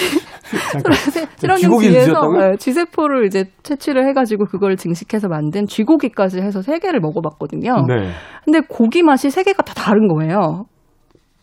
실험용 1.37 1.79
쥐에서 1.79 2.13
네, 2.37 2.55
쥐세포를 2.57 3.25
이제 3.25 3.45
채취를 3.63 4.07
해가지고 4.07 4.45
그걸 4.45 4.77
증식해서 4.77 5.27
만든 5.27 5.65
쥐고기까지 5.67 6.39
해서 6.39 6.61
세 6.61 6.79
개를 6.79 6.99
먹어봤거든요. 7.01 7.85
네. 7.87 8.11
근데 8.43 8.61
고기 8.67 9.03
맛이 9.03 9.29
세 9.29 9.43
개가 9.43 9.63
다 9.63 9.73
다른 9.73 10.07
거예요. 10.07 10.65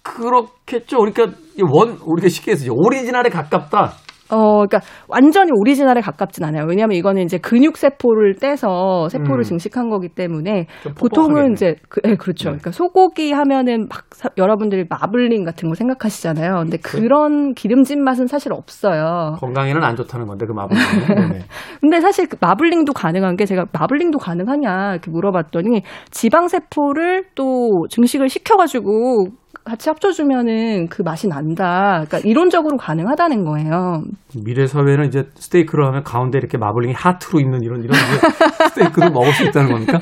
그렇겠죠. 0.02 0.98
그러니까 0.98 1.26
원 1.70 1.98
우리가 2.04 2.28
쉽게 2.28 2.52
해서 2.52 2.72
오리지널에 2.72 3.28
가깝다. 3.30 3.92
어, 4.32 4.66
그러니까 4.66 4.80
완전히 5.08 5.50
오리지널에 5.54 6.00
가깝진 6.00 6.42
않아요. 6.44 6.64
왜냐하면 6.66 6.96
이거는 6.96 7.22
이제 7.22 7.36
근육 7.38 7.76
세포를 7.76 8.36
떼서 8.36 9.08
세포를 9.10 9.40
음. 9.40 9.42
증식한 9.42 9.90
거기 9.90 10.08
때문에. 10.08 10.66
보통은 10.98 11.52
이제 11.52 11.76
그, 11.88 12.00
네, 12.02 12.16
그렇죠. 12.16 12.44
네. 12.50 12.56
그러니까 12.56 12.70
소고기 12.72 13.32
하면은 13.32 13.88
막 13.90 14.04
사- 14.12 14.30
여러분들이 14.38 14.86
마블링 14.88 15.44
같은 15.44 15.68
거 15.68 15.74
생각하시잖아요. 15.74 16.54
근데 16.62 16.78
그런 16.78 17.52
기름진 17.52 18.02
맛은 18.02 18.26
사실 18.26 18.52
없어요. 18.52 19.36
건강에는 19.38 19.82
안 19.84 19.96
좋다는 19.96 20.26
건데 20.26 20.46
그 20.46 20.52
마블링은. 20.52 21.06
네네. 21.14 21.38
근데 21.82 22.00
사실 22.00 22.26
그 22.28 22.36
마블링도 22.40 22.94
가능한 22.94 23.36
게 23.36 23.44
제가 23.44 23.66
마블링도 23.72 24.18
가능하냐 24.18 24.92
이렇게 24.92 25.10
물어봤더니 25.10 25.82
지방 26.10 26.48
세포를 26.48 27.24
또 27.34 27.86
증식을 27.90 28.28
시켜가지고 28.30 29.26
같이 29.64 29.88
합쳐주면은 29.88 30.88
그 30.88 31.02
맛이 31.02 31.28
난다. 31.28 32.04
그러니까 32.06 32.18
이론적으로 32.24 32.76
가능하다는 32.76 33.44
거예요. 33.44 34.02
미래 34.44 34.66
사회는 34.66 35.06
이제 35.06 35.24
스테이크를 35.34 35.86
하면 35.86 36.02
가운데 36.02 36.38
이렇게 36.38 36.58
마블링이 36.58 36.94
하트로 36.94 37.40
있는 37.40 37.62
이런 37.62 37.82
이런 37.82 37.94
이제 37.96 38.28
스테이크를 38.74 39.10
먹을 39.10 39.32
수 39.32 39.44
있다는 39.44 39.70
겁니까? 39.72 40.00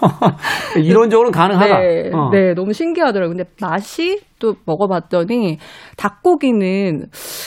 이론적으로는 0.76 1.32
가능하다. 1.32 1.78
네, 1.78 2.10
어. 2.12 2.30
네, 2.30 2.54
너무 2.54 2.72
신기하더라고요. 2.72 3.36
근데 3.36 3.50
맛이 3.60 4.20
또 4.38 4.54
먹어봤더니 4.66 5.58
닭고기는 5.96 7.06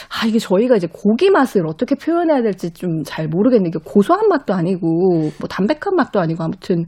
아 0.09 0.25
이게 0.27 0.39
저희가 0.39 0.75
이제 0.77 0.87
고기 0.91 1.29
맛을 1.29 1.67
어떻게 1.67 1.95
표현해야 1.95 2.41
될지 2.41 2.71
좀 2.71 3.03
잘 3.05 3.27
모르겠는데 3.27 3.79
고소한 3.85 4.27
맛도 4.27 4.53
아니고 4.53 4.87
뭐 5.39 5.47
담백한 5.49 5.95
맛도 5.95 6.19
아니고 6.19 6.43
아무튼 6.43 6.85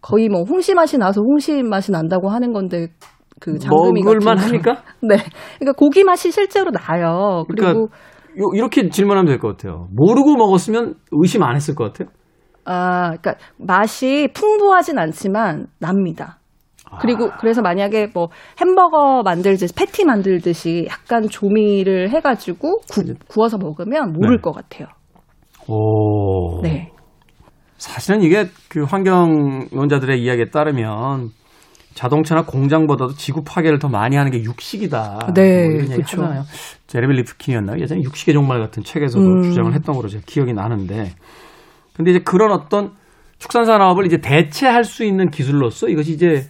거의 0.00 0.28
뭐 0.28 0.42
홍시 0.42 0.74
맛이 0.74 0.98
나서 0.98 1.20
홍시 1.22 1.62
맛이 1.62 1.90
난다고 1.92 2.28
하는 2.28 2.52
건데 2.52 2.88
그 3.40 3.58
장금이 3.58 4.02
먹을만 4.02 4.38
합니까? 4.38 4.82
네, 5.02 5.16
그러니까 5.58 5.72
고기 5.76 6.04
맛이 6.04 6.30
실제로 6.30 6.70
나요. 6.70 7.44
그리고 7.48 7.66
그러니까 7.66 7.96
요- 8.38 8.50
이렇게 8.54 8.88
질문하면 8.88 9.26
될 9.26 9.38
것 9.38 9.56
같아요. 9.56 9.88
모르고 9.92 10.36
먹었으면 10.36 10.94
의심 11.12 11.42
안 11.42 11.54
했을 11.56 11.74
것 11.74 11.92
같아요. 11.92 12.08
아, 12.64 13.16
그러니까 13.16 13.34
맛이 13.58 14.28
풍부하진 14.34 14.98
않지만 14.98 15.66
납니다. 15.78 16.38
그리고 17.00 17.28
그래서 17.40 17.60
만약에 17.60 18.08
뭐 18.14 18.28
햄버거 18.60 19.22
만들듯이 19.24 19.74
패티 19.74 20.04
만들듯이 20.04 20.86
약간 20.88 21.28
조미를 21.28 22.10
해가지고 22.10 22.78
구, 22.90 23.02
구워서 23.26 23.58
먹으면 23.58 24.12
모를 24.12 24.36
네. 24.36 24.40
것 24.40 24.52
같아요. 24.52 24.86
오. 25.66 26.62
네, 26.62 26.92
사실은 27.78 28.22
이게 28.22 28.46
그 28.68 28.84
환경론자들의 28.84 30.22
이야기에 30.22 30.50
따르면 30.50 31.30
자동차나 31.94 32.44
공장보다도 32.44 33.14
지구 33.14 33.42
파괴를 33.44 33.78
더 33.78 33.88
많이 33.88 34.16
하는 34.16 34.30
게 34.32 34.42
육식이다. 34.42 35.32
네, 35.34 35.68
뭐 35.68 35.74
이런 35.76 35.90
얘기 35.92 36.02
그쵸. 36.02 36.22
하잖아요. 36.22 36.42
제레미 36.86 37.14
리프킨이었나요? 37.16 37.80
예전에 37.80 38.02
육식의 38.02 38.34
종말 38.34 38.60
같은 38.60 38.82
책에서도 38.82 39.24
음. 39.24 39.42
주장을 39.42 39.72
했던 39.72 39.94
걸로 39.94 40.08
제가 40.08 40.22
기억이 40.26 40.52
나는데. 40.52 41.12
근데 41.96 42.10
이제 42.10 42.20
그런 42.24 42.50
어떤 42.52 42.92
축산 43.38 43.64
산업을 43.64 44.06
이제 44.06 44.18
대체할 44.18 44.84
수 44.84 45.04
있는 45.04 45.30
기술로서 45.30 45.88
이것이 45.88 46.12
이제 46.12 46.44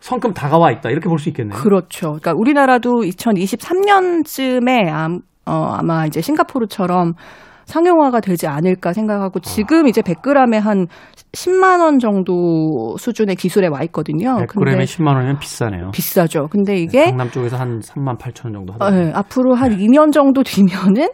성큼 0.00 0.32
다가와 0.32 0.70
있다. 0.72 0.90
이렇게 0.90 1.08
볼 1.08 1.18
수 1.18 1.28
있겠네요. 1.28 1.58
그렇죠. 1.58 2.06
그러니까 2.12 2.32
우리나라도 2.36 3.02
2023년쯤에 3.02 5.20
아마 5.44 6.06
이제 6.06 6.20
싱가포르처럼 6.20 7.14
상용화가 7.70 8.20
되지 8.20 8.46
않을까 8.48 8.92
생각하고 8.92 9.40
지금 9.40 9.86
이제 9.86 10.02
100g에 10.02 10.58
한 10.58 10.86
10만 11.32 11.80
원 11.80 11.98
정도 11.98 12.96
수준의 12.98 13.36
기술에 13.36 13.68
와 13.68 13.82
있거든요. 13.84 14.36
100g에 14.38 14.82
10만 14.82 15.14
원이면 15.14 15.38
비싸네요. 15.38 15.90
비싸죠. 15.92 16.48
근데 16.48 16.76
이게 16.76 17.04
강남 17.06 17.30
쪽에서 17.30 17.56
한 17.56 17.78
3만 17.78 18.18
8천 18.18 18.46
원 18.46 18.52
정도 18.54 18.72
어, 18.72 18.74
하더라고요. 18.74 19.04
네, 19.04 19.12
앞으로 19.14 19.54
한 19.54 19.70
2년 19.76 20.12
정도 20.12 20.42
뒤면은 20.42 21.08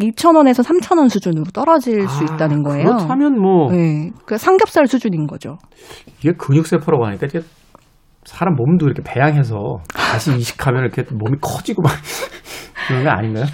2,000원에서 0.00 0.62
3,000원 0.62 1.08
수준으로 1.08 1.46
떨어질 1.52 2.08
수 2.08 2.20
아, 2.20 2.34
있다는 2.34 2.62
거예요. 2.62 2.84
그렇다면 2.84 3.40
뭐 3.40 3.72
네, 3.72 4.10
그 4.24 4.38
삼겹살 4.38 4.86
수준인 4.86 5.26
거죠. 5.26 5.58
이게 6.20 6.32
근육세포라고 6.38 7.06
하니까 7.06 7.26
이제 7.26 7.40
사람 8.24 8.54
몸도 8.54 8.86
이렇게 8.86 9.02
배양해서 9.02 9.56
다시 9.92 10.36
이식하면 10.36 10.84
이렇게 10.84 11.02
몸이 11.12 11.38
커지고 11.40 11.82
막 11.82 11.90
그런 12.86 13.04
거 13.04 13.10
아닌가요? 13.10 13.44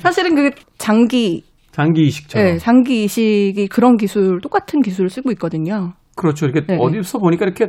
사실은 0.00 0.34
그 0.34 0.50
장기, 0.76 1.44
장기 1.78 2.02
이식처럼. 2.08 2.44
네, 2.44 2.58
장기 2.58 3.04
이식이 3.04 3.68
그런 3.68 3.96
기술, 3.96 4.40
똑같은 4.40 4.82
기술을 4.82 5.10
쓰고 5.10 5.30
있거든요. 5.32 5.92
그렇죠. 6.16 6.46
이렇게 6.46 6.66
네. 6.66 6.76
어디서 6.76 7.20
보니까 7.20 7.44
이렇게 7.44 7.68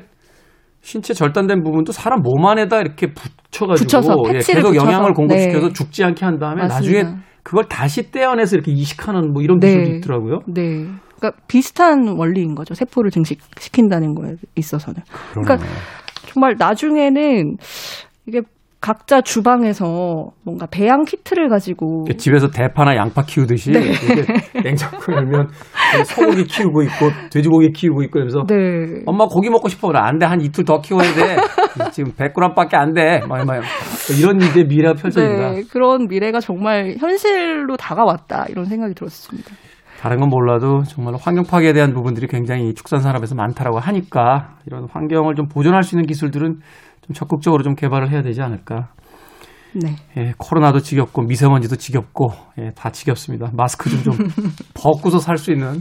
신체 0.82 1.14
절단된 1.14 1.62
부분도 1.62 1.92
사람 1.92 2.24
몸 2.24 2.44
안에다 2.48 2.80
이렇게 2.80 3.14
붙여가지고 3.14 3.86
붙여서, 3.86 4.16
예, 4.30 4.34
계속 4.40 4.70
붙여서. 4.72 4.76
영양을 4.76 5.14
공급시켜서 5.14 5.68
네. 5.68 5.74
죽지 5.74 6.04
않게 6.04 6.26
한 6.26 6.40
다음에 6.40 6.64
맞습니다. 6.64 7.04
나중에 7.04 7.20
그걸 7.44 7.66
다시 7.66 8.10
떼어내서 8.12 8.56
이렇게 8.56 8.72
이식하는 8.72 9.32
뭐 9.32 9.44
이런 9.44 9.60
네. 9.60 9.68
기술도 9.68 9.98
있더라고요. 9.98 10.40
네. 10.48 10.88
그러니까 11.20 11.40
비슷한 11.48 12.08
원리인 12.18 12.56
거죠. 12.56 12.74
세포를 12.74 13.12
증식시킨다는 13.12 14.16
거에 14.16 14.38
있어서는. 14.56 15.04
그러니까 15.34 15.58
그러네요. 15.58 15.78
정말 16.30 16.56
나중에는 16.58 17.58
이게 18.26 18.42
각자 18.82 19.20
주방에서 19.20 20.32
뭔가 20.46 20.66
배양 20.66 21.04
키트를 21.04 21.50
가지고 21.50 22.06
집에서 22.18 22.50
대파나 22.50 22.96
양파 22.96 23.24
키우듯이 23.24 23.72
네. 23.72 23.80
이렇게 23.80 24.62
냉장고 24.64 25.12
열면 25.12 25.50
소고기 26.06 26.46
키우고 26.46 26.84
있고 26.84 27.10
돼지고기 27.30 27.72
키우고 27.74 28.04
있고 28.04 28.20
이러면서 28.20 28.46
네. 28.48 29.04
엄마 29.06 29.26
고기 29.26 29.50
먹고 29.50 29.68
싶어. 29.68 29.92
나안 29.92 30.18
돼. 30.18 30.26
한 30.26 30.40
이틀 30.40 30.64
더 30.64 30.80
키워야 30.80 31.14
돼. 31.14 31.36
지금 31.92 32.14
100g밖에 32.14 32.76
안 32.76 32.94
돼. 32.94 33.20
막, 33.28 33.46
막 33.46 33.62
이런 34.18 34.38
이제 34.42 34.64
미래가 34.64 34.94
펼쳐진다. 34.94 35.52
네, 35.52 35.64
그런 35.70 36.08
미래가 36.08 36.40
정말 36.40 36.96
현실로 36.98 37.76
다가왔다 37.76 38.46
이런 38.50 38.66
생각이 38.66 38.94
들었습니다. 38.94 39.52
다른 40.00 40.18
건 40.20 40.30
몰라도 40.30 40.84
정말 40.84 41.16
환경 41.20 41.44
파괴에 41.44 41.74
대한 41.74 41.94
부분들이 41.94 42.28
굉장히 42.28 42.74
축산 42.74 43.02
산업에서 43.02 43.36
많다라고 43.36 43.80
하니까 43.80 44.56
이런 44.66 44.88
환경을 44.90 45.36
좀 45.36 45.48
보존할 45.50 45.84
수 45.84 45.96
있는 45.96 46.06
기술들은 46.06 46.60
좀 47.10 47.14
적극적으로 47.16 47.64
좀 47.64 47.74
개발을 47.76 48.12
해야 48.12 48.22
되지 48.22 48.42
않을까. 48.42 48.90
네. 49.74 49.96
예, 50.18 50.34
코로나도 50.38 50.80
지겹고 50.80 51.24
미세먼지도 51.24 51.76
지겹고 51.76 52.32
예, 52.60 52.72
다 52.76 52.90
지겹습니다. 52.92 53.52
마스크 53.54 53.90
좀 53.90 54.04
좀 54.04 54.28
벗고서 54.74 55.20
살 55.20 55.38
수 55.38 55.52
있는 55.52 55.80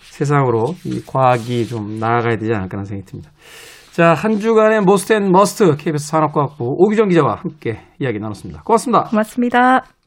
세상으로 0.00 0.74
이 0.84 1.02
과학이 1.06 1.66
좀 1.66 1.98
나아가야 1.98 2.36
되지 2.36 2.52
않을까 2.52 2.76
하는 2.76 2.84
생각이 2.84 3.10
듭니다. 3.10 3.30
자, 3.92 4.12
한 4.14 4.38
주간의 4.38 4.82
most 4.82 5.12
and 5.14 5.30
must 5.32 5.76
KBS 5.76 6.08
산업과학부 6.08 6.64
옥유정 6.78 7.08
기자와 7.08 7.36
함께 7.36 7.80
이야기 7.98 8.18
나눴습니다. 8.18 8.62
고맙습니다. 8.62 9.04
고맙습니다. 9.04 9.99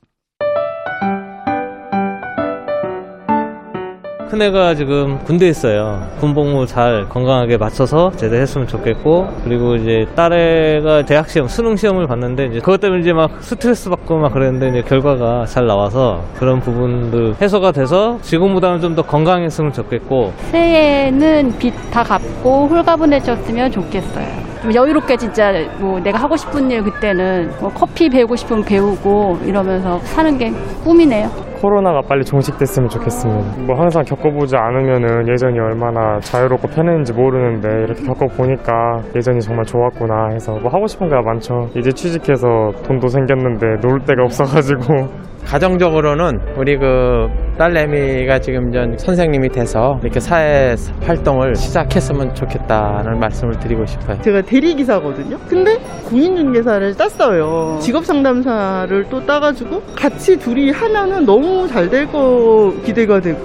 큰애가 4.30 4.74
지금 4.76 5.20
군대에 5.26 5.50
있어요. 5.50 6.08
군복무 6.20 6.66
잘 6.66 7.08
건강하게 7.08 7.58
마쳐서 7.58 8.12
제대했으면 8.16 8.68
좋겠고, 8.68 9.28
그리고 9.44 9.76
이제 9.76 10.08
딸애가 10.16 11.06
대학 11.06 11.30
시험, 11.30 11.48
수능 11.48 11.76
시험을 11.76 12.08
봤는데, 12.08 12.48
이제 12.48 12.60
그것 12.60 12.82
때문에 12.82 13.02
이제 13.02 13.14
막 13.14 13.30
스트레스 13.42 13.90
받고 13.92 14.18
막 14.18 14.34
그랬는데, 14.34 14.70
이제 14.70 14.82
결과가 14.82 15.46
잘 15.46 15.68
나와서 15.68 16.24
그런 16.40 16.60
부분도 16.62 17.36
해소가 17.40 17.72
돼서 17.72 18.18
지금보다는 18.24 18.82
좀 18.82 18.94
더 18.94 19.02
건강했으면 19.04 19.74
좋겠고, 19.74 20.34
새해에는 20.52 21.54
빚 21.60 21.74
다 21.92 22.04
갚고 22.04 22.68
홀가분해졌으면 22.68 23.72
좋겠어요. 23.72 24.28
좀 24.64 24.74
여유롭게 24.74 25.18
진짜 25.18 25.52
뭐 25.80 26.00
내가 26.00 26.18
하고 26.20 26.36
싶은 26.38 26.70
일 26.72 26.84
그때는 26.84 27.52
뭐 27.60 27.72
커피 27.74 28.10
배우고 28.10 28.36
싶으면 28.36 28.64
배우고 28.64 29.40
이러면서 29.46 30.00
사는 30.06 30.38
게 30.38 30.52
꿈이네요. 30.84 31.53
코로나가 31.64 32.02
빨리 32.02 32.26
종식됐으면 32.26 32.90
좋겠습니다. 32.90 33.62
뭐 33.62 33.80
항상 33.80 34.04
겪어보지 34.04 34.54
않으면은 34.58 35.30
예전이 35.30 35.58
얼마나 35.58 36.20
자유롭고 36.20 36.68
편했는지 36.68 37.14
모르는데 37.14 37.70
이렇게 37.86 38.04
겪어보니까 38.04 39.02
예전이 39.16 39.40
정말 39.40 39.64
좋았구나 39.64 40.32
해서 40.34 40.52
뭐 40.62 40.70
하고 40.70 40.86
싶은 40.88 41.08
게 41.08 41.16
많죠. 41.16 41.70
이제 41.78 41.90
취직해서 41.90 42.74
돈도 42.86 43.08
생겼는데 43.08 43.80
놀 43.82 44.02
데가 44.04 44.24
없어가지고 44.26 45.08
가정적으로는 45.46 46.40
우리 46.58 46.78
그 46.78 47.28
딸내미가 47.58 48.40
지금 48.40 48.72
전 48.72 48.98
선생님이 48.98 49.50
돼서 49.50 50.00
이렇게 50.02 50.20
사회 50.20 50.76
활동을 51.06 51.56
시작했으면 51.56 52.34
좋겠다는 52.34 53.20
말씀을 53.20 53.60
드리고 53.60 53.86
싶어요. 53.86 54.20
제가 54.22 54.42
대리기사거든요. 54.42 55.38
근데 55.48 55.78
공인중개사를 56.10 56.96
땄어요. 56.96 57.78
직업상담사를 57.80 59.06
또 59.10 59.26
따가지고 59.26 59.82
같이 59.96 60.38
둘이 60.40 60.72
하면은 60.72 61.26
너무 61.26 61.53
잘 61.68 61.90
될 61.90 62.06
거 62.08 62.74
기대가 62.86 63.20
되고. 63.20 63.40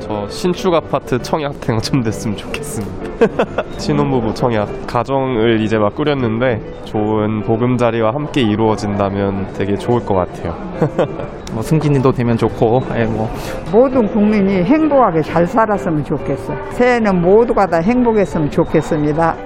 저 0.00 0.28
신축 0.28 0.74
아파트 0.74 1.20
청약 1.22 1.58
당첨됐으면 1.62 2.36
좋겠습니다. 2.36 3.02
신혼부부 3.78 4.34
청약 4.34 4.68
가정을 4.86 5.60
이제 5.60 5.78
막 5.78 5.94
꾸렸는데 5.94 6.60
좋은 6.84 7.42
보금자리와 7.42 8.12
함께 8.12 8.40
이루어진다면 8.42 9.52
되게 9.54 9.76
좋을 9.76 10.04
것 10.04 10.14
같아요. 10.14 10.56
뭐 11.54 11.62
승진이도 11.62 12.10
되면 12.12 12.36
좋고, 12.36 12.82
예, 12.96 13.04
뭐 13.04 13.30
모든 13.70 14.08
국민이 14.08 14.62
행복하게 14.64 15.22
잘 15.22 15.46
살았으면 15.46 16.04
좋겠어요. 16.04 16.58
새해는 16.70 17.20
모두가 17.22 17.66
다 17.66 17.78
행복했으면 17.78 18.50
좋겠습니다. 18.50 19.36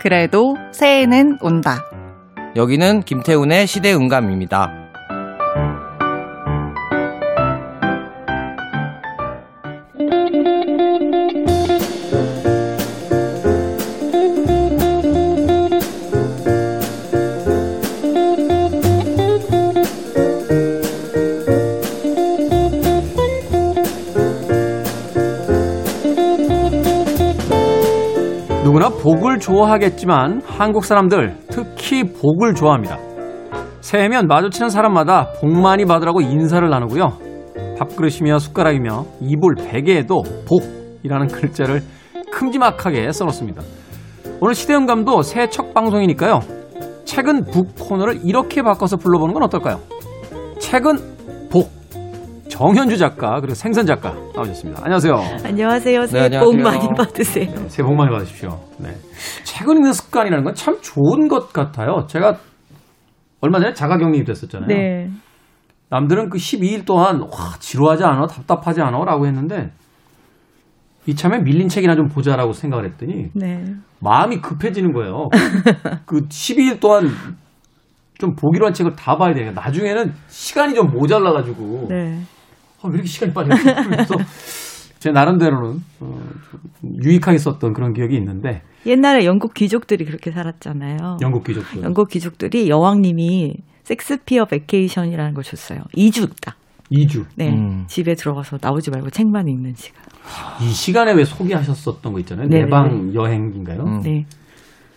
그래도 0.00 0.54
새해는 0.70 1.38
온다. 1.40 1.76
여기는 2.56 3.02
김태훈의 3.02 3.66
시대음감입니다. 3.66 4.72
좋아하겠지만 29.44 30.40
한국 30.46 30.86
사람들 30.86 31.36
특히 31.50 32.02
복을 32.02 32.54
좋아합니다. 32.54 32.98
새해면 33.82 34.26
마주치는 34.26 34.70
사람마다 34.70 35.32
복 35.38 35.50
많이 35.50 35.84
받으라고 35.84 36.22
인사를 36.22 36.66
나누고요. 36.66 37.18
밥그릇이며 37.78 38.38
숟가락이며 38.38 39.04
이불 39.20 39.56
베개에도 39.56 40.22
복이라는 40.48 41.26
글자를 41.28 41.82
큼지막하게 42.32 43.12
써놓습니다. 43.12 43.60
오늘 44.40 44.54
시대음감도 44.54 45.20
새해 45.20 45.50
첫 45.50 45.74
방송이니까요. 45.74 46.40
책은 47.04 47.44
북 47.52 47.74
코너를 47.78 48.20
이렇게 48.24 48.62
바꿔서 48.62 48.96
불러보는 48.96 49.34
건 49.34 49.42
어떨까요? 49.42 49.78
복. 50.58 51.13
정현주 52.58 52.96
작가 52.98 53.40
그리고 53.40 53.54
생선 53.54 53.84
작가 53.84 54.14
나오셨습니다. 54.32 54.80
안녕하세요. 54.84 55.14
안녕하세요. 55.44 56.06
새해 56.06 56.28
네, 56.28 56.38
복 56.38 56.52
안녕하세요. 56.54 56.62
많이 56.62 56.96
받으세요. 56.96 57.50
새해 57.68 57.84
복 57.84 57.96
많이 57.96 58.12
받으십시오. 58.12 58.60
네. 58.78 58.94
책을 59.42 59.74
읽는 59.76 59.92
습관이라는 59.92 60.44
건 60.44 60.54
참 60.54 60.78
좋은 60.80 61.26
것 61.26 61.52
같아요. 61.52 62.06
제가 62.08 62.36
얼마 63.40 63.58
전에 63.58 63.72
자가격리 63.74 64.22
됐었잖아요. 64.24 64.68
네. 64.68 65.10
남들은 65.90 66.30
그 66.30 66.38
12일 66.38 66.86
동안 66.86 67.22
와 67.22 67.28
지루하지 67.58 68.04
않아 68.04 68.26
답답하지 68.28 68.80
않아라고 68.82 69.26
했는데 69.26 69.72
이참에 71.06 71.40
밀린 71.40 71.66
책이나 71.68 71.96
좀 71.96 72.06
보자라고 72.06 72.52
생각을 72.52 72.84
했더니 72.84 73.30
네. 73.34 73.64
마음이 73.98 74.40
급해지는 74.40 74.92
거예요. 74.92 75.28
그 76.06 76.28
12일 76.28 76.78
동안 76.78 77.08
좀 78.16 78.36
보기로 78.36 78.66
한 78.66 78.72
책을 78.72 78.94
다 78.94 79.16
봐야 79.18 79.34
돼요. 79.34 79.50
나중에는 79.52 80.12
시간이 80.28 80.74
좀 80.74 80.92
모자라가지고 80.92 81.88
네. 81.90 82.20
아, 82.84 82.88
왜 82.88 82.94
이렇게 82.94 83.08
시간이 83.08 83.32
가지? 83.32 83.50
그래서 83.88 84.14
제 84.98 85.10
나름대로는 85.10 85.80
어, 86.00 86.20
좀 86.50 86.90
유익하게 87.02 87.38
썼던 87.38 87.72
그런 87.72 87.92
기억이 87.92 88.16
있는데 88.16 88.62
옛날에 88.86 89.24
영국 89.24 89.54
귀족들이 89.54 90.04
그렇게 90.04 90.30
살았잖아요. 90.30 91.18
영국 91.22 91.44
귀족들 91.44 91.82
영국 91.82 92.08
귀족들이 92.08 92.68
여왕님이 92.68 93.54
섹스피어 93.82 94.46
베케이션이라는 94.46 95.34
걸 95.34 95.44
줬어요. 95.44 95.80
2주 95.96 96.30
딱. 96.42 96.56
2주 96.92 97.24
네. 97.36 97.50
음. 97.50 97.84
집에 97.86 98.14
들어가서 98.14 98.58
나오지 98.60 98.90
말고 98.90 99.10
책만 99.10 99.48
읽는 99.48 99.74
시간. 99.74 100.02
이 100.62 100.70
시간에 100.72 101.12
왜 101.12 101.24
소개하셨었던 101.24 102.12
거 102.12 102.18
있잖아요. 102.20 102.48
네네네. 102.48 102.64
내방 102.64 103.14
여행인가요? 103.14 103.80
음. 103.82 104.00
네. 104.00 104.24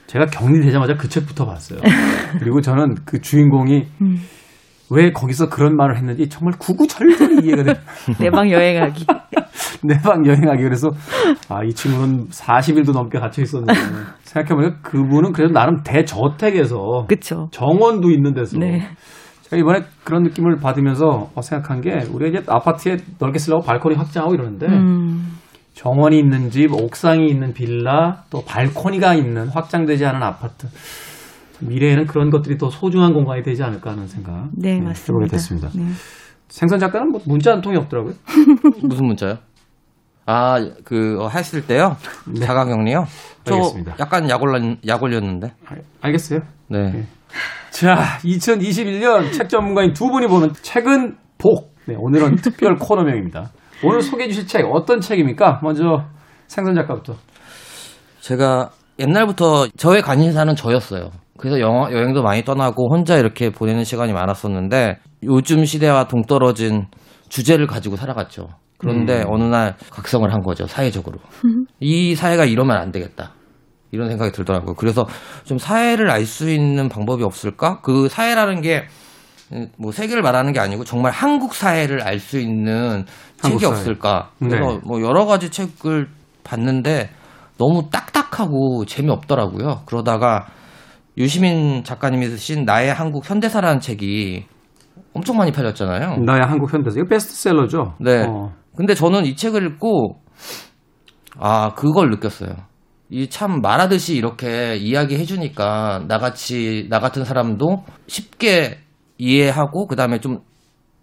제가 0.07 0.25
격리되자마자 0.27 0.95
그 0.95 1.09
책부터 1.09 1.45
봤어요. 1.45 1.79
그리고 2.39 2.61
저는 2.61 2.95
그 3.05 3.19
주인공이 3.19 3.83
음. 4.01 4.17
왜 4.89 5.11
거기서 5.11 5.49
그런 5.49 5.75
말을 5.75 5.97
했는지 5.97 6.29
정말 6.29 6.57
구구절절히 6.57 7.45
이해가 7.45 7.63
돼요. 7.63 7.75
내방 8.19 8.49
여행하기. 8.51 9.05
내방 9.83 10.25
여행하기 10.25 10.63
그래서 10.63 10.89
아 11.49 11.61
이 11.63 11.73
친구는 11.73 12.27
40일도 12.29 12.93
넘게 12.93 13.19
갇혀 13.19 13.41
있었는데 13.41 13.73
생각해보니까 14.23 14.81
그분은 14.81 15.33
그래도 15.33 15.53
나름 15.53 15.81
대저택에서 15.83 17.05
그쵸. 17.07 17.49
정원도 17.51 18.09
있는 18.09 18.33
데서 18.33 18.57
네. 18.57 18.87
제가 19.43 19.59
이번에 19.59 19.81
그런 20.03 20.23
느낌을 20.23 20.57
받으면서 20.57 21.29
어, 21.33 21.41
생각한 21.41 21.81
게 21.81 21.91
우리가 22.11 22.39
이제 22.39 22.51
아파트에 22.51 22.97
넓게 23.19 23.39
쓰려고 23.39 23.63
발코니 23.63 23.95
확장하고 23.95 24.33
이러는데 24.33 24.67
음. 24.67 25.37
정원이 25.73 26.17
있는 26.17 26.49
집, 26.49 26.73
옥상이 26.73 27.27
있는 27.27 27.53
빌라, 27.53 28.23
또 28.31 28.43
발코니가 28.43 29.13
있는 29.13 29.47
확장되지 29.47 30.05
않은 30.07 30.23
아파트. 30.23 30.67
미래에는 31.59 32.05
그런 32.05 32.29
것들이 32.29 32.57
더 32.57 32.69
소중한 32.69 33.13
공간이 33.13 33.43
되지 33.43 33.63
않을까 33.63 33.91
하는 33.91 34.07
생각 34.07 34.49
네, 34.53 34.73
해보게 34.75 34.85
맞습니다. 34.85 35.31
됐습니다. 35.31 35.69
네. 35.75 35.85
생선 36.49 36.79
작가는 36.79 37.09
뭐 37.11 37.19
문자 37.25 37.51
한 37.51 37.61
통이 37.61 37.75
없더라고요. 37.77 38.13
무슨 38.83 39.05
문자요? 39.07 39.37
아, 40.25 40.57
그, 40.83 41.17
어, 41.21 41.29
했을 41.29 41.65
때요? 41.65 41.95
자가격리요? 42.39 43.05
저 43.45 43.55
알겠습니다. 43.55 43.95
약간 43.99 44.29
약, 44.29 44.41
올라, 44.41 44.59
약 44.87 45.01
올렸는데. 45.01 45.53
알- 45.65 45.81
알겠어요. 46.01 46.39
네. 46.69 47.05
자, 47.71 48.17
2021년 48.23 49.31
책 49.31 49.47
전문가인 49.49 49.93
두 49.93 50.07
분이 50.09 50.27
보는 50.27 50.49
책은 50.61 51.17
복. 51.37 51.73
네, 51.85 51.95
오늘은 51.97 52.35
특별 52.43 52.75
코너명입니다. 52.75 53.51
오늘 53.83 54.01
소개해 54.01 54.27
주실 54.29 54.47
책 54.47 54.65
어떤 54.65 54.99
책입니까? 54.99 55.59
먼저 55.63 55.83
생선 56.47 56.75
작가부터. 56.75 57.13
제가 58.19 58.71
옛날부터 58.99 59.67
저의 59.77 60.01
관심사는 60.01 60.55
저였어요. 60.55 61.11
그래서 61.37 61.59
영화, 61.59 61.91
여행도 61.91 62.23
많이 62.23 62.43
떠나고 62.43 62.93
혼자 62.93 63.17
이렇게 63.17 63.49
보내는 63.49 63.83
시간이 63.83 64.13
많았었는데 64.13 64.97
요즘 65.23 65.65
시대와 65.65 66.07
동떨어진 66.07 66.87
주제를 67.29 67.67
가지고 67.67 67.95
살아갔죠. 67.95 68.47
그런데 68.77 69.23
어느 69.27 69.43
날 69.43 69.75
각성을 69.89 70.31
한 70.31 70.41
거죠, 70.41 70.67
사회적으로. 70.67 71.19
이 71.79 72.15
사회가 72.15 72.45
이러면 72.45 72.77
안 72.77 72.91
되겠다. 72.91 73.33
이런 73.91 74.09
생각이 74.09 74.31
들더라고요. 74.31 74.75
그래서 74.75 75.05
좀 75.45 75.57
사회를 75.57 76.09
알 76.09 76.25
수 76.25 76.49
있는 76.49 76.89
방법이 76.89 77.23
없을까? 77.23 77.81
그 77.81 78.07
사회라는 78.09 78.61
게 78.61 78.85
뭐 79.77 79.91
세계를 79.91 80.21
말하는 80.21 80.51
게 80.51 80.59
아니고 80.59 80.83
정말 80.83 81.11
한국 81.11 81.53
사회를 81.53 82.01
알 82.03 82.19
수 82.19 82.39
있는 82.39 83.05
책이 83.41 83.59
사회. 83.59 83.71
없을까? 83.71 84.31
네. 84.39 84.49
그래서 84.49 84.79
뭐 84.83 85.01
여러 85.01 85.25
가지 85.25 85.49
책을 85.49 86.09
봤는데 86.43 87.09
너무 87.57 87.89
딱딱하고 87.89 88.85
재미없더라고요. 88.85 89.83
그러다가 89.85 90.47
유시민 91.17 91.83
작가님이 91.83 92.27
쓰신 92.27 92.65
나의 92.65 92.93
한국 92.93 93.27
현대사라는 93.29 93.79
책이 93.79 94.45
엄청 95.13 95.37
많이 95.37 95.51
팔렸잖아요. 95.51 96.17
나의 96.23 96.41
한국 96.45 96.71
현대사. 96.71 96.99
이거 96.99 97.07
베스트셀러죠. 97.09 97.95
네. 97.99 98.25
어. 98.27 98.53
근데 98.75 98.93
저는 98.93 99.25
이 99.25 99.35
책을 99.35 99.65
읽고 99.65 100.21
아 101.39 101.73
그걸 101.73 102.09
느꼈어요. 102.11 102.51
이 103.09 103.27
참 103.29 103.61
말하듯이 103.61 104.15
이렇게 104.17 104.75
이야기해 104.75 105.23
주니까 105.23 106.03
나같이 106.07 106.87
나 106.89 106.99
같은 106.99 107.23
사람도 107.23 107.85
쉽게 108.07 108.79
이해하고 109.17 109.87
그다음에 109.87 110.19
좀 110.19 110.39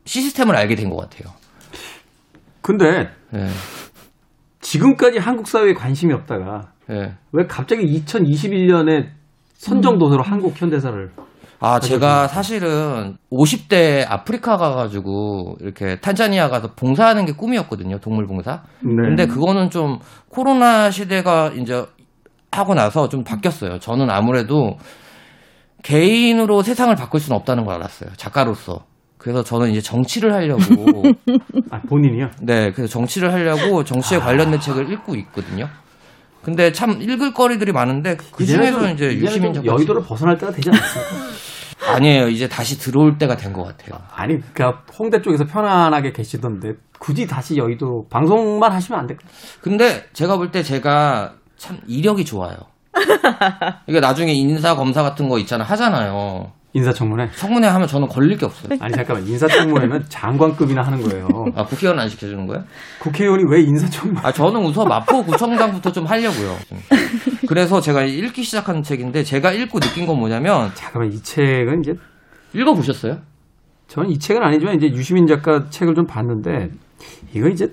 시스템을 0.04 0.54
알게 0.54 0.74
된 0.76 0.90
것 0.90 0.96
같아요. 0.96 1.32
근데 2.60 3.08
네. 3.32 3.48
지금까지 4.60 5.18
한국 5.18 5.48
사회에 5.48 5.72
관심이 5.74 6.12
없다가 6.12 6.72
네. 6.88 7.14
왜 7.32 7.46
갑자기 7.46 7.82
2021년에 8.04 9.08
선정 9.64 9.98
도서로 9.98 10.22
한국 10.22 10.60
현대사를 10.60 11.10
아, 11.60 11.80
제가 11.80 12.28
사실은 12.28 13.16
50대 13.32 14.04
아프리카 14.06 14.58
가가지고 14.58 15.56
이렇게 15.60 15.98
탄자니아 15.98 16.50
가서 16.50 16.74
봉사하는 16.74 17.24
게 17.24 17.32
꿈이었거든요. 17.32 17.98
동물 18.00 18.26
봉사. 18.26 18.62
네. 18.82 18.94
근데 18.96 19.26
그거는 19.26 19.70
좀 19.70 19.98
코로나 20.28 20.90
시대가 20.90 21.50
이제 21.56 21.86
하고 22.52 22.74
나서 22.74 23.08
좀 23.08 23.24
바뀌었어요. 23.24 23.78
저는 23.78 24.10
아무래도 24.10 24.76
개인으로 25.82 26.62
세상을 26.62 26.94
바꿀 26.96 27.20
수는 27.20 27.36
없다는 27.38 27.64
걸 27.64 27.76
알았어요. 27.76 28.10
작가로서. 28.16 28.84
그래서 29.16 29.42
저는 29.42 29.70
이제 29.70 29.80
정치를 29.80 30.34
하려고 30.34 30.60
아, 31.70 31.80
본인이요? 31.88 32.28
네, 32.42 32.72
그래서 32.72 32.92
정치를 32.92 33.32
하려고 33.32 33.82
정치에 33.82 34.18
관련된 34.18 34.60
책을 34.60 34.92
읽고 34.92 35.14
있거든요. 35.16 35.66
근데 36.44 36.72
참 36.72 37.00
읽을 37.00 37.32
거리들이 37.34 37.72
많은데 37.72 38.16
그 38.32 38.44
중에서 38.44 38.80
좀- 38.80 38.90
이제 38.90 39.06
유시민 39.14 39.54
좀 39.54 39.64
작가 39.64 39.74
여의도를 39.76 40.02
벗어날 40.02 40.36
때가 40.38 40.52
되지 40.52 40.70
않습니까? 40.70 41.34
아니에요. 41.94 42.28
이제 42.28 42.48
다시 42.48 42.78
들어올 42.78 43.18
때가 43.18 43.36
된 43.36 43.52
것 43.52 43.62
같아요. 43.64 44.00
아니, 44.14 44.40
그러니까 44.52 44.82
홍대 44.98 45.20
쪽에서 45.22 45.46
편안하게 45.46 46.12
계시던데 46.12 46.74
굳이 46.98 47.26
다시 47.26 47.56
여의도 47.56 48.06
방송만 48.08 48.72
하시면 48.72 48.98
안 49.00 49.06
될까요? 49.06 49.28
근데 49.60 50.06
제가 50.12 50.36
볼 50.36 50.50
때 50.50 50.62
제가 50.62 51.34
참 51.56 51.78
이력이 51.86 52.24
좋아요. 52.24 52.56
이게 53.86 54.00
나중에 54.00 54.32
인사 54.32 54.74
검사 54.76 55.02
같은 55.02 55.28
거 55.28 55.38
있잖아 55.38 55.64
하잖아요. 55.64 56.52
인사청문회. 56.74 57.30
청문회 57.36 57.68
하면 57.68 57.86
저는 57.86 58.08
걸릴 58.08 58.36
게 58.36 58.46
없어요. 58.46 58.76
아니 58.80 58.92
잠깐만 58.92 59.26
인사청문회는 59.26 60.04
장관급이나 60.10 60.82
하는 60.82 61.00
거예요. 61.02 61.28
아 61.54 61.64
국회의원 61.64 62.00
안 62.00 62.08
시켜주는 62.08 62.46
거예요? 62.46 62.64
국회의원이 62.98 63.44
왜 63.48 63.62
인사청문회? 63.62 64.20
아 64.24 64.32
저는 64.32 64.60
우선 64.60 64.88
마포구청장부터 64.88 65.92
좀 65.92 66.04
하려고요. 66.04 66.56
좀. 66.68 66.78
그래서 67.48 67.80
제가 67.80 68.02
읽기 68.02 68.42
시작한 68.42 68.82
책인데 68.82 69.22
제가 69.22 69.52
읽고 69.52 69.78
느낀 69.78 70.06
건 70.06 70.18
뭐냐면 70.18 70.72
잠깐만 70.74 71.12
이 71.12 71.16
책은 71.22 71.80
이제 71.80 71.92
읽어보셨어요? 72.54 73.18
저는 73.86 74.10
이 74.10 74.18
책은 74.18 74.42
아니지만 74.42 74.74
이제 74.74 74.88
유시민 74.88 75.26
작가 75.26 75.68
책을 75.70 75.94
좀 75.94 76.06
봤는데 76.06 76.70
이거 77.34 77.48
이제 77.48 77.68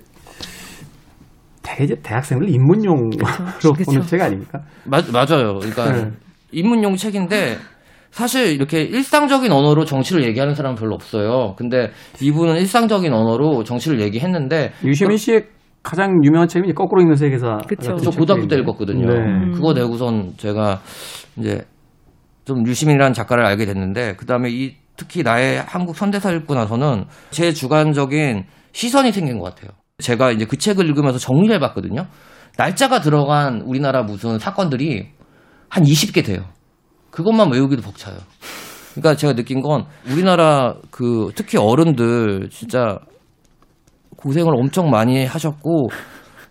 이제 1.82 1.96
대학생들 2.04 2.50
입문용으로 2.50 3.26
그쵸. 3.56 3.74
보는 3.74 4.02
책 4.04 4.22
아닙니까? 4.22 4.60
맞, 4.84 5.06
맞아요. 5.12 5.58
그러니까 5.60 5.92
네. 5.92 6.12
입문용 6.52 6.96
책인데 6.96 7.58
사실 8.12 8.48
이렇게 8.48 8.82
일상적인 8.82 9.52
언어로 9.52 9.86
정치를 9.86 10.26
얘기하는 10.26 10.54
사람은 10.54 10.76
별로 10.76 10.94
없어요. 10.96 11.56
근데 11.58 11.92
이분은 12.22 12.58
일상적인 12.58 13.12
언어로 13.12 13.64
정치를 13.64 14.02
얘기했는데 14.02 14.74
유시민 14.84 15.18
씨의 15.18 15.46
가장 15.82 16.24
유명한 16.24 16.48
책이 16.48 16.74
거꾸로 16.74 17.02
읽는 17.02 17.16
세계사. 17.16 17.58
그쵸. 17.68 17.96
저 17.98 18.12
고등학교 18.12 18.48
때 18.48 18.58
읽었거든요. 18.58 19.08
네. 19.08 19.52
그거 19.54 19.74
내고선 19.74 20.34
제가 20.38 20.82
이제 21.38 21.66
좀 22.46 22.68
유시민이라는 22.68 23.14
작가를 23.14 23.46
알게 23.46 23.66
됐는데 23.66 24.16
그 24.18 24.26
다음에 24.26 24.50
이 24.52 24.76
특히 24.98 25.24
나의 25.24 25.64
한국 25.66 26.00
현대사 26.00 26.32
읽고 26.32 26.54
나서는 26.54 27.06
제 27.32 27.54
주관적인 27.54 28.44
시선이 28.74 29.12
생긴 29.12 29.40
것 29.40 29.56
같아요. 29.56 29.72
제가 30.00 30.32
이제 30.32 30.46
그 30.46 30.58
책을 30.58 30.86
읽으면서 30.88 31.18
정리를 31.18 31.56
해봤거든요. 31.56 32.06
날짜가 32.58 33.00
들어간 33.00 33.62
우리나라 33.62 34.04
무슨 34.04 34.38
사건들이 34.38 35.08
한 35.70 35.84
20개 35.84 36.26
돼요. 36.26 36.44
그것만 37.12 37.52
외우기도 37.52 37.82
벅차요. 37.82 38.16
그러니까 38.94 39.16
제가 39.16 39.34
느낀 39.34 39.62
건 39.62 39.86
우리나라 40.12 40.76
그 40.90 41.30
특히 41.36 41.58
어른들 41.58 42.50
진짜 42.50 43.00
고생을 44.18 44.54
엄청 44.56 44.90
많이 44.90 45.26
하셨고 45.26 45.90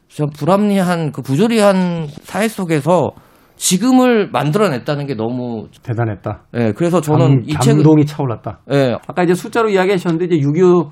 진짜 0.09 0.31
불합리한 0.37 1.13
그 1.13 1.23
부조리한 1.23 2.09
사회 2.23 2.49
속에서 2.49 3.11
지금을 3.57 4.31
만들어냈다는 4.31 5.07
게 5.07 5.15
너무 5.15 5.69
대단했다. 5.83 6.45
예 6.55 6.73
그래서 6.73 7.01
저는 7.01 7.27
감, 7.27 7.43
이 7.45 7.53
책을 7.53 7.83
감동이 7.83 8.07
차올랐다. 8.07 8.61
예 8.73 8.97
아까 9.07 9.23
이제 9.23 9.35
숫자로 9.35 9.69
이야기하셨는데 9.69 10.25
이제 10.25 10.37
6.25 10.37 10.89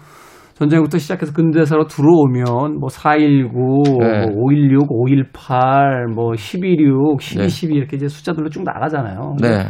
전쟁부터 0.59 0.99
시작해서 0.99 1.33
근대사로 1.33 1.87
들어오면 1.87 2.81
뭐 2.81 2.89
4.19, 2.89 4.01
네. 4.01 4.27
뭐 4.27 4.49
5.16, 4.49 4.89
5.18, 5.33 6.13
뭐 6.13 6.33
12.6, 6.33 7.21
12, 7.21 7.39
네. 7.39 7.49
12 7.49 7.75
이렇게 7.77 7.97
이제 7.97 8.09
숫자들로 8.09 8.51
쭉 8.51 8.65
나가잖아요. 8.65 9.37
네. 9.41 9.67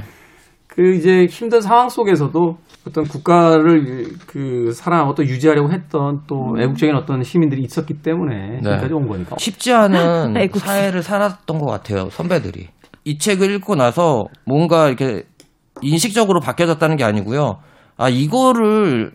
그 0.66 0.94
이제 0.94 1.27
힘든 1.27 1.61
상황 1.61 1.90
속에서도 1.90 2.57
어떤 2.87 3.05
국가를 3.05 4.05
그 4.27 4.70
사랑하고 4.72 5.14
또 5.14 5.24
유지하려고 5.24 5.70
했던 5.70 6.20
또 6.27 6.55
애국적인 6.59 6.94
어떤 6.94 7.22
시민들이 7.22 7.62
있었기 7.62 8.01
때문에 8.01 8.61
여기까지 8.64 8.94
온 8.94 9.09
거니까. 9.09 9.37
쉽지 9.38 9.72
않은. 9.74 10.35
사회를 10.59 11.03
살았던 11.03 11.59
것 11.59 11.66
같아요 11.66 12.09
선배들이 12.11 12.68
이 13.05 13.18
책을 13.18 13.51
읽고 13.57 13.74
나서 13.77 14.27
뭔가 14.44 14.88
이렇게 14.88 15.24
인식적으로 15.83 16.40
바뀌어졌다는 16.40 16.96
게 16.96 17.05
아니고요 17.05 17.59
아 17.96 18.09
이거를 18.09 19.12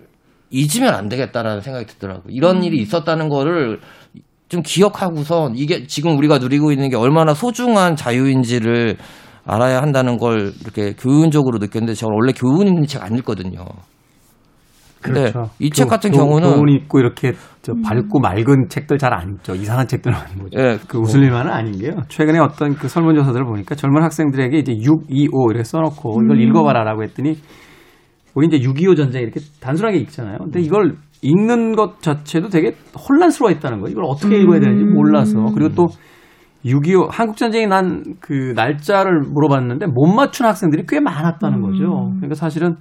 잊으면 0.54 0.94
안 0.94 1.10
되겠다라는 1.10 1.62
생각이 1.62 1.86
들더라고요 1.88 2.26
이런 2.30 2.64
일이 2.64 2.78
있었다는 2.82 3.28
거를 3.30 3.80
좀 4.50 4.62
기억하고선 4.64 5.54
이게 5.58 5.88
지금 5.88 6.16
우리가 6.18 6.38
누리고 6.38 6.72
있는 6.72 6.90
게 6.90 6.96
얼마나 6.96 7.34
소중한 7.34 7.96
자유인지를 7.96 8.98
알아야 9.46 9.82
한다는 9.82 10.18
걸 10.18 10.54
이렇게 10.62 10.94
교훈적으로 10.94 11.58
느꼈는데 11.58 11.96
제가 11.96 12.10
원래 12.14 12.32
교훈 12.34 12.68
있는 12.68 12.86
책 12.86 13.02
안 13.04 13.16
읽거든요. 13.18 13.66
근데 15.02 15.32
그렇죠. 15.34 15.50
이책 15.60 15.86
교- 15.88 15.90
같은 15.90 16.12
교- 16.12 16.18
경우는 16.20 16.50
교훈 16.54 16.70
있고 16.70 17.00
이렇게 17.00 17.34
저 17.62 17.74
밝고 17.84 18.20
맑은 18.22 18.70
책들 18.70 18.98
잘 18.98 19.14
안 19.14 19.34
읽죠. 19.34 19.54
이상한 19.54 19.86
책들만 19.86 20.22
보죠. 20.40 20.58
예, 20.58 20.78
그 20.88 20.98
웃을 20.98 21.22
일만은 21.24 21.52
아닌 21.52 21.78
게요. 21.78 21.92
최근에 22.08 22.40
어떤 22.40 22.74
그 22.76 22.88
설문조사들을 22.88 23.44
보니까 23.46 23.76
젊은 23.76 24.02
학생들에게 24.02 24.58
이제 24.60 24.72
625 24.72 25.52
이렇게 25.52 25.64
써놓고 25.66 26.22
이걸 26.24 26.40
읽어봐라라고 26.40 27.04
했더니 27.04 27.36
우리 28.36 28.48
이제 28.48 28.58
6.25 28.58 28.98
전쟁 28.98 29.22
이렇게 29.22 29.40
단순하게 29.60 29.98
읽잖아요. 30.00 30.38
근데 30.40 30.60
이걸 30.60 30.96
읽는 31.22 31.76
것 31.76 32.02
자체도 32.02 32.50
되게 32.50 32.76
혼란스러워했다는 33.10 33.80
거예요. 33.80 33.92
이걸 33.92 34.04
어떻게 34.06 34.38
읽어야 34.38 34.60
되는지 34.60 34.84
몰라서 34.86 35.46
그리고 35.54 35.74
또 35.76 35.86
6.25 36.66 37.10
한국 37.12 37.38
전쟁이 37.38 37.68
난 37.68 38.04
그 38.20 38.54
날짜를 38.56 39.20
물어봤는데 39.20 39.88
못 39.88 40.08
맞춘 40.08 40.46
학생들이 40.46 40.86
꽤 40.88 41.00
많았다는 41.02 41.62
거죠. 41.62 42.12
그러니까 42.16 42.36
사실은 42.36 42.78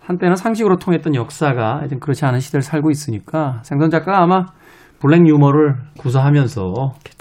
한때는 0.00 0.36
상식으로 0.36 0.76
통했던 0.76 1.14
역사가 1.14 1.82
이제 1.86 1.96
그렇지 2.00 2.24
않은 2.24 2.40
시대를 2.40 2.62
살고 2.62 2.90
있으니까 2.90 3.60
생선 3.62 3.90
작가가 3.90 4.22
아마 4.22 4.46
블랙 5.00 5.28
유머를 5.28 5.76
구사하면서 5.98 6.72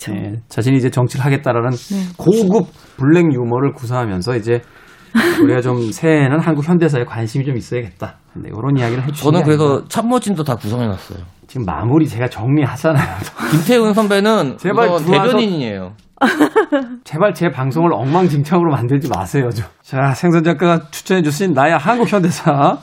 예, 0.10 0.42
자신이 0.48 0.78
이제 0.78 0.90
정치를 0.90 1.24
하겠다라는 1.24 1.70
고급 2.18 2.68
블랙 2.98 3.32
유머를 3.32 3.74
구사하면서 3.74 4.36
이제 4.38 4.62
우리가 5.44 5.62
좀 5.62 5.92
새해에는 5.92 6.40
한국 6.40 6.68
현대사에 6.68 7.06
관심이 7.06 7.46
좀 7.46 7.58
있어야겠다. 7.58 8.16
근데 8.34 8.50
이런 8.50 8.78
이야기를 8.78 9.04
해주신 9.04 9.24
저는 9.24 9.40
게 9.40 9.46
그래서. 9.46 9.88
참모진도 9.88 10.44
다 10.44 10.56
구성해놨어요. 10.56 11.20
지금 11.48 11.66
마무리 11.66 12.08
제가 12.08 12.28
정리하잖아요. 12.30 13.06
김태훈 13.52 13.94
선배는 13.94 14.58
대변인이에요. 14.58 15.94
제발 17.04 17.34
제 17.34 17.50
방송을 17.50 17.94
엉망진창으로 17.94 18.72
만들지 18.72 19.10
마세요. 19.10 19.50
좀. 19.50 19.66
자, 19.84 20.12
생선 20.14 20.44
작가가 20.44 20.82
추천해 20.92 21.22
주신 21.22 21.54
나의 21.54 21.78
한국 21.78 22.12
현대사 22.12 22.78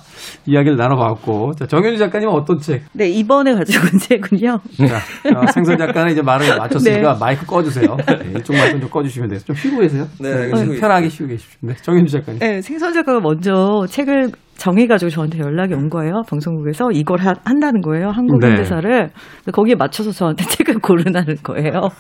이야기를 0.47 0.77
나눠봤고, 0.77 1.53
자, 1.55 1.67
정현주 1.67 1.99
작가님은 1.99 2.33
어떤 2.33 2.59
책? 2.59 2.85
네, 2.93 3.09
이번에 3.09 3.55
가지고 3.55 3.85
온 3.93 3.99
책은요. 3.99 4.61
자, 4.89 4.99
자, 5.33 5.53
생선 5.53 5.77
작가는 5.77 6.13
이제 6.13 6.23
말을 6.23 6.57
마쳤으니까 6.57 7.17
마이크 7.21 7.45
꺼주세요. 7.45 7.97
네, 8.07 8.39
이쪽 8.39 8.55
마이크 8.57 8.81
좀 8.81 8.89
꺼주시면 8.89 9.29
돼요. 9.29 9.41
좀 9.41 9.55
쉬고 9.55 9.81
계세요? 9.81 10.07
네, 10.21 10.51
좀 10.51 10.59
쉬고 10.59 10.81
편하게 10.81 11.09
쉬고 11.09 11.29
계십시오. 11.29 11.59
네, 11.63 11.75
정현주 11.75 12.13
작가님. 12.13 12.39
네, 12.39 12.63
생선 12.63 12.95
작가가 12.95 13.21
먼저 13.21 13.85
책을 13.89 14.31
정해가지고 14.57 15.11
저한테 15.11 15.39
연락이 15.41 15.75
온 15.75 15.89
거예요. 15.91 16.23
방송국에서 16.29 16.91
이걸 16.93 17.21
하- 17.21 17.35
한다는 17.45 17.81
거예요. 17.81 18.11
한국 18.11 18.41
네. 18.41 18.49
현대사를. 18.49 19.11
거기에 19.53 19.75
맞춰서 19.75 20.11
저한테 20.13 20.45
책을 20.49 20.79
고르라는 20.81 21.37
거예요. 21.43 21.91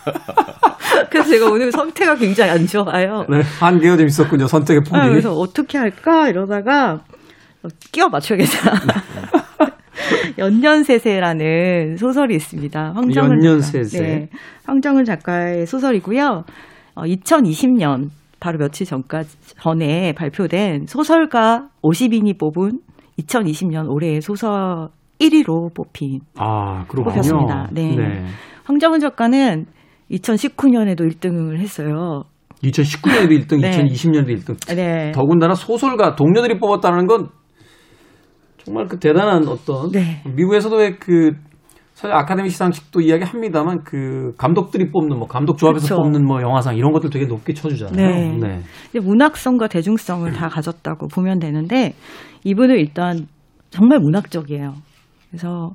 그래서 1.10 1.28
제가 1.30 1.46
오늘 1.50 1.70
상태가 1.72 2.14
굉장히 2.14 2.50
안 2.52 2.66
좋아요. 2.66 3.24
네, 3.28 3.40
한계가 3.60 3.96
좀 3.96 4.06
있었군요. 4.06 4.46
선택의 4.46 4.82
폭이. 4.88 4.96
아, 4.98 5.08
그래서 5.08 5.32
어떻게 5.34 5.78
할까 5.78 6.28
이러다가 6.28 7.00
어, 7.62 7.68
끼워 7.92 8.08
맞춰야겠다. 8.08 8.72
연년세세라는 10.38 11.96
소설이 11.96 12.34
있습니다. 12.36 12.92
황정은 12.94 13.30
연년세세. 13.44 13.98
작가. 13.98 14.08
네, 14.08 14.28
황정은 14.66 15.04
작가의 15.04 15.66
소설이고요. 15.66 16.44
어, 16.96 17.02
2020년 17.02 18.08
바로 18.44 18.58
며칠 18.58 18.84
전까지 18.86 19.38
전에 19.58 20.12
발표된 20.12 20.84
소설가 20.86 21.70
50인이 21.82 22.38
뽑은 22.38 22.78
2020년 23.18 23.88
올해의 23.88 24.20
소설 24.20 24.88
1위로 25.18 25.74
뽑힌 25.74 26.20
아, 26.36 26.84
그렇군요. 26.84 27.14
뽑혔습니다. 27.14 27.70
네. 27.72 28.26
황정은 28.64 29.00
작가는 29.00 29.64
2019년에도 30.10 31.10
1등을 31.10 31.56
했어요. 31.58 32.24
2019년에도 32.62 33.30
1등, 33.30 33.60
네. 33.64 33.70
2020년에도 33.70 34.28
1등. 34.36 34.76
네. 34.76 35.12
더군다나 35.12 35.54
소설가 35.54 36.14
동료들이 36.14 36.58
뽑았다는 36.58 37.06
건 37.06 37.28
정말 38.58 38.84
그 38.88 38.98
대단한 38.98 39.48
어떤 39.48 39.90
네. 39.90 40.22
미국에서도 40.36 40.76
왜그 40.76 41.32
사실 42.04 42.14
아카데미 42.14 42.50
시상식도 42.50 43.00
이야기합니다만 43.00 43.82
그 43.82 44.34
감독들이 44.36 44.90
뽑는 44.90 45.18
뭐 45.18 45.26
감독 45.26 45.56
조합에서 45.56 45.84
그쵸. 45.84 45.96
뽑는 45.96 46.26
뭐 46.26 46.42
영화상 46.42 46.76
이런 46.76 46.92
것들 46.92 47.08
되게 47.08 47.24
높게 47.24 47.54
쳐주잖아요. 47.54 47.96
네. 47.96 48.36
네. 48.38 48.60
이제 48.90 49.00
문학성과 49.00 49.68
대중성을 49.68 50.30
다 50.32 50.48
가졌다고 50.48 51.08
보면 51.08 51.38
되는데 51.38 51.94
이분은 52.44 52.76
일단 52.76 53.26
정말 53.70 54.00
문학적이에요. 54.00 54.74
그래서 55.30 55.70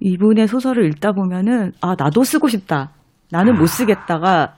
이분의 0.00 0.48
소설을 0.48 0.86
읽다 0.86 1.12
보면은 1.12 1.70
아 1.80 1.94
나도 1.96 2.24
쓰고 2.24 2.48
싶다. 2.48 2.90
나는 3.30 3.56
못 3.56 3.66
쓰겠다가 3.66 4.54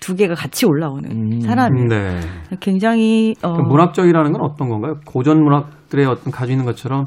두 0.00 0.14
개가 0.14 0.34
같이 0.34 0.64
올라오는 0.64 1.40
사람이에요. 1.40 1.88
네. 1.88 2.20
굉장히 2.60 3.34
어, 3.42 3.52
그 3.52 3.60
문학적이라는 3.60 4.32
건 4.32 4.40
어떤 4.40 4.70
건가요? 4.70 4.94
고전 5.04 5.42
문학들의 5.44 6.06
어떤 6.06 6.32
가지고 6.32 6.52
있는 6.52 6.64
것처럼 6.64 7.04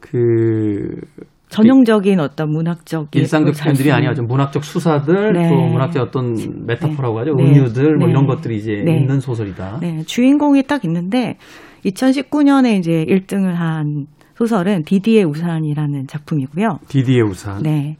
그 0.00 1.00
전형적인 1.48 2.20
어떤 2.20 2.50
문학적 2.50 3.08
일상적 3.14 3.54
잘 3.54 3.66
표현들이 3.66 3.92
아니라 3.92 4.14
좀 4.14 4.26
문학적 4.26 4.64
수사들 4.64 5.32
네. 5.32 5.48
또 5.48 5.54
문학적 5.54 6.08
어떤 6.08 6.34
메타포라고 6.66 7.18
하죠. 7.20 7.34
네. 7.34 7.44
은유들 7.44 7.96
뭐 7.96 8.06
네. 8.06 8.12
이런 8.12 8.26
것들이 8.26 8.56
이제 8.56 8.82
네. 8.84 8.98
있는 8.98 9.20
소설이다. 9.20 9.78
네, 9.80 10.02
주인공이 10.04 10.64
딱 10.64 10.84
있는데 10.84 11.36
2019년에 11.84 12.78
이제 12.78 13.04
1등을 13.08 13.52
한 13.52 14.06
소설은 14.36 14.84
디디의 14.84 15.24
우산이라는 15.24 16.06
작품이고요. 16.06 16.78
디디의 16.88 17.22
우산. 17.22 17.62
네. 17.62 17.96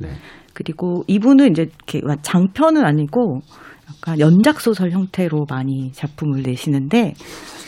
그리고 0.55 1.05
이분은 1.07 1.51
이제 1.51 1.63
이렇게 1.63 2.01
장편은 2.23 2.85
아니고 2.85 3.41
약간 3.91 4.19
연작 4.21 4.61
소설 4.61 4.91
형태로 4.91 5.47
많이 5.49 5.93
작품을 5.93 6.43
내시는데 6.43 7.15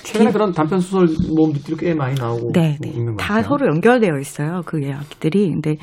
최근에 0.05 0.33
그런 0.33 0.53
단편 0.53 0.81
소설 0.81 1.09
모음들이 1.35 1.77
꽤 1.79 1.95
많이 1.95 2.15
나오고 2.19 2.53
네, 2.53 2.77
뭐 2.83 2.91
네. 2.91 2.91
있는 2.91 3.17
것다 3.17 3.27
같아요. 3.29 3.43
서로 3.45 3.67
연결되어 3.67 4.19
있어요. 4.19 4.63
그 4.65 4.81
이야기들이. 4.81 5.51
근데 5.51 5.77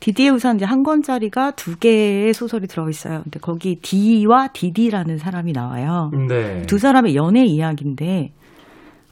디디의 0.00 0.30
우산 0.30 0.56
이제 0.56 0.64
한 0.64 0.82
권짜리가 0.82 1.52
두 1.52 1.76
개의 1.76 2.32
소설이 2.32 2.66
들어 2.66 2.88
있어요. 2.88 3.20
근데 3.22 3.38
거기 3.38 3.76
디와 3.80 4.48
디디라는 4.52 5.18
사람이 5.18 5.52
나와요. 5.52 6.10
네. 6.28 6.62
두 6.62 6.78
사람의 6.78 7.14
연애 7.16 7.44
이야기인데 7.44 8.32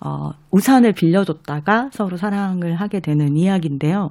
어, 0.01 0.31
우산을 0.51 0.93
빌려줬다가 0.93 1.91
서로 1.93 2.17
사랑을 2.17 2.75
하게 2.77 3.01
되는 3.01 3.37
이야기인데요. 3.37 4.11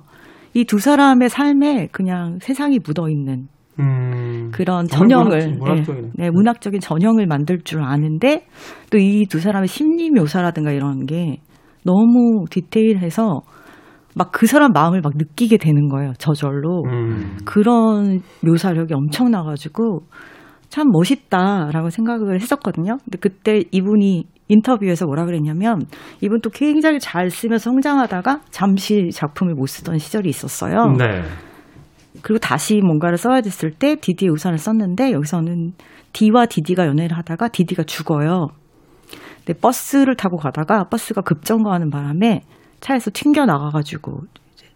이 0.53 0.63
두 0.65 0.79
사람의 0.79 1.29
삶에 1.29 1.87
그냥 1.91 2.39
세상이 2.41 2.79
묻어 2.83 3.09
있는 3.09 3.47
음, 3.79 4.49
그런 4.51 4.87
정말 4.87 5.09
전형을 5.09 5.37
문학- 5.57 5.59
문학적이네. 5.59 6.07
네, 6.15 6.23
네, 6.25 6.29
문학적인 6.31 6.79
전형을 6.79 7.27
만들 7.27 7.59
줄 7.63 7.81
아는데 7.83 8.45
또 8.89 8.97
이 8.97 9.25
두 9.27 9.39
사람의 9.39 9.67
심리 9.67 10.09
묘사라든가 10.11 10.71
이런 10.71 11.05
게 11.05 11.37
너무 11.85 12.45
디테일해서 12.49 13.41
막 14.15 14.31
그 14.31 14.47
사람 14.47 14.71
마음을 14.71 15.01
막 15.01 15.13
느끼게 15.15 15.57
되는 15.57 15.89
거예요. 15.89 16.13
저절로. 16.17 16.83
음. 16.87 17.37
그런 17.45 18.21
묘사력이 18.43 18.93
엄청나가지고 18.93 20.01
참 20.69 20.89
멋있다라고 20.91 21.89
생각을 21.91 22.41
했었거든요. 22.41 22.97
근데 23.05 23.17
그때 23.19 23.63
이분이 23.71 24.25
인터뷰에서 24.49 25.05
뭐라 25.05 25.25
그랬냐면 25.25 25.81
이분 26.21 26.41
또 26.41 26.49
굉장히 26.49 26.99
잘 26.99 27.29
쓰면서 27.29 27.69
성장하다가 27.69 28.41
잠시 28.49 29.09
작품을 29.13 29.53
못 29.53 29.67
쓰던 29.67 29.97
시절이 29.99 30.29
있었어요. 30.29 30.93
네. 30.97 31.21
그리고 32.21 32.39
다시 32.39 32.79
뭔가를 32.81 33.17
써야 33.17 33.41
됐을 33.41 33.71
때 33.71 33.95
디디의 33.95 34.31
우산을 34.31 34.57
썼는데 34.57 35.11
여기서는 35.11 35.73
디와 36.13 36.45
디디가 36.47 36.85
연애를 36.87 37.17
하다가 37.17 37.49
디디가 37.49 37.83
죽어요. 37.83 38.47
근데 39.45 39.59
버스를 39.59 40.15
타고 40.15 40.37
가다가 40.37 40.85
버스가 40.85 41.21
급정거하는 41.21 41.89
바람에 41.89 42.41
차에서 42.79 43.11
튕겨 43.13 43.45
나가가지고 43.45 44.21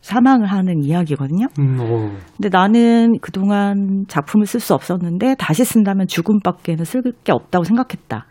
사망을 0.02 0.48
하는 0.48 0.84
이야기거든요. 0.84 1.48
음, 1.60 1.80
오. 1.80 2.12
근데 2.36 2.50
나는 2.50 3.20
그동안 3.22 4.06
작품을 4.08 4.48
쓸 4.48 4.60
수 4.60 4.74
없었는데 4.74 5.36
다시 5.38 5.64
쓴다면 5.64 6.08
죽음밖에는 6.08 6.86
쓸 6.86 7.04
게 7.24 7.32
없다고 7.32 7.64
생각했다. 7.64 8.26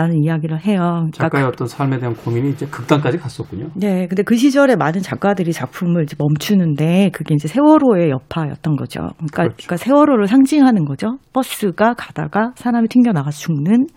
라는 0.00 0.24
이야기를 0.24 0.64
해요. 0.64 0.78
그러니까 0.78 1.24
작가의 1.24 1.44
어떤 1.44 1.68
삶에 1.68 1.98
대한 1.98 2.14
고민이 2.14 2.50
이제 2.50 2.64
극단까지 2.64 3.18
갔었군요. 3.18 3.68
네, 3.74 4.06
근데 4.06 4.22
그 4.22 4.34
시절에 4.34 4.74
많은 4.76 5.02
작가들이 5.02 5.52
작품을 5.52 6.04
이제 6.04 6.16
멈추는데 6.18 7.10
그게 7.12 7.34
이제 7.34 7.48
세월호의 7.48 8.08
여파였던 8.08 8.76
거죠. 8.76 9.00
그러니까, 9.18 9.54
그러니까 9.54 9.76
세월호를 9.76 10.26
상징하는 10.26 10.86
거죠. 10.86 11.18
버스가 11.34 11.92
가다가 11.98 12.52
사람이 12.54 12.88
튕겨 12.88 13.12
나가서 13.12 13.38
죽는. 13.38 13.88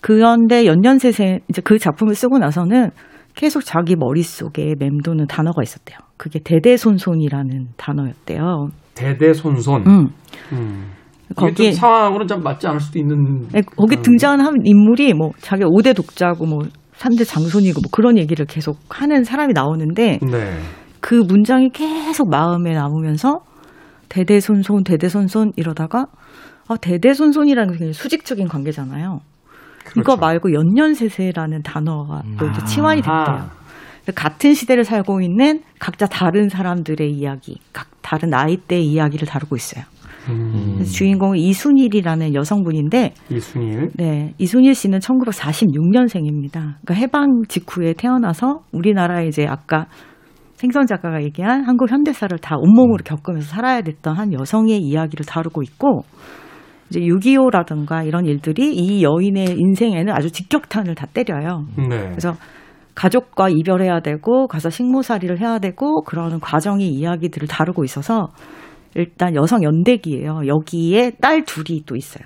그런데 0.00 0.66
연년새세 0.66 1.40
이제 1.48 1.62
그 1.62 1.78
작품을 1.78 2.16
쓰고 2.16 2.38
나서는 2.38 2.90
계속 3.36 3.64
자기 3.64 3.94
머릿속에 3.94 4.74
맴도는 4.80 5.28
단어가 5.28 5.62
있었대요. 5.62 5.96
그게 6.16 6.40
대대손손이라는 6.42 7.68
단어였대요. 7.76 8.70
대대손손. 8.94 9.86
음. 9.86 10.08
음. 10.52 10.97
거기에- 11.36 11.54
좀 11.54 11.72
상황으로는 11.72 12.26
좀 12.26 12.42
맞지 12.42 12.66
않을 12.66 12.80
수도 12.80 12.98
있는. 12.98 13.46
네, 13.52 13.62
거기 13.76 13.96
등장하는 13.96 14.64
인물이 14.64 15.14
뭐 15.14 15.30
자기 15.40 15.62
5대 15.64 15.94
독자고 15.94 16.46
뭐 16.46 16.60
3대 16.96 17.26
장손이고 17.26 17.80
뭐 17.80 17.90
그런 17.92 18.18
얘기를 18.18 18.44
계속 18.46 18.78
하는 18.88 19.24
사람이 19.24 19.52
나오는데 19.52 20.18
네. 20.22 20.58
그 21.00 21.14
문장이 21.14 21.68
계속 21.70 22.28
마음에 22.28 22.72
남으면서 22.72 23.40
대대손손 24.08 24.84
대대손손 24.84 25.52
이러다가 25.56 26.06
아 26.68 26.76
대대손손이라는 26.76 27.72
게 27.72 27.78
굉장히 27.78 27.92
수직적인 27.92 28.48
관계잖아요. 28.48 29.20
이거 29.96 30.16
말고 30.16 30.52
연년세세라는 30.52 31.62
단어가 31.62 32.22
또 32.38 32.44
이렇게 32.46 32.64
치환이 32.66 33.00
됐대요. 33.00 33.48
같은 34.14 34.54
시대를 34.54 34.84
살고 34.84 35.20
있는 35.20 35.60
각자 35.78 36.06
다른 36.06 36.48
사람들의 36.48 37.10
이야기, 37.10 37.58
각 37.72 37.88
다른 38.02 38.30
나이대의 38.30 38.86
이야기를 38.86 39.28
다루고 39.28 39.56
있어요. 39.56 39.84
음. 40.28 40.82
주인공은 40.84 41.38
이순일이라는 41.38 42.34
여성분인데 42.34 43.14
이순일. 43.30 43.90
네, 43.94 44.34
이순일 44.38 44.74
씨는 44.74 44.98
1946년생입니다. 44.98 46.52
그러니까 46.52 46.94
해방 46.94 47.42
직후에 47.48 47.94
태어나서 47.94 48.60
우리나라에 48.72 49.26
이제 49.26 49.46
아까 49.46 49.86
생선 50.54 50.86
작가가 50.86 51.22
얘기한 51.22 51.64
한국 51.64 51.90
현대사를 51.90 52.36
다 52.38 52.56
온몸으로 52.58 53.04
겪으면서 53.04 53.48
살아야 53.48 53.80
됐던 53.80 54.16
한 54.16 54.32
여성의 54.32 54.80
이야기를 54.80 55.24
다루고 55.24 55.62
있고 55.62 56.02
이제 56.90 57.00
6.25라든가 57.00 58.06
이런 58.06 58.24
일들이 58.24 58.74
이 58.74 59.04
여인의 59.04 59.54
인생에는 59.56 60.12
아주 60.12 60.30
직격탄을 60.30 60.94
다 60.94 61.06
때려요. 61.06 61.66
네. 61.76 62.08
그래서 62.08 62.34
가족과 62.94 63.48
이별해야 63.50 64.00
되고 64.00 64.48
가서 64.48 64.70
식모살이를 64.70 65.40
해야 65.40 65.60
되고 65.60 66.02
그러는 66.02 66.40
과정의 66.40 66.88
이야기들을 66.88 67.46
다루고 67.46 67.84
있어서 67.84 68.28
일단 68.98 69.34
여성 69.34 69.62
연대기예요. 69.62 70.40
여기에 70.46 71.12
딸 71.20 71.44
둘이 71.44 71.82
또 71.86 71.94
있어요. 71.96 72.24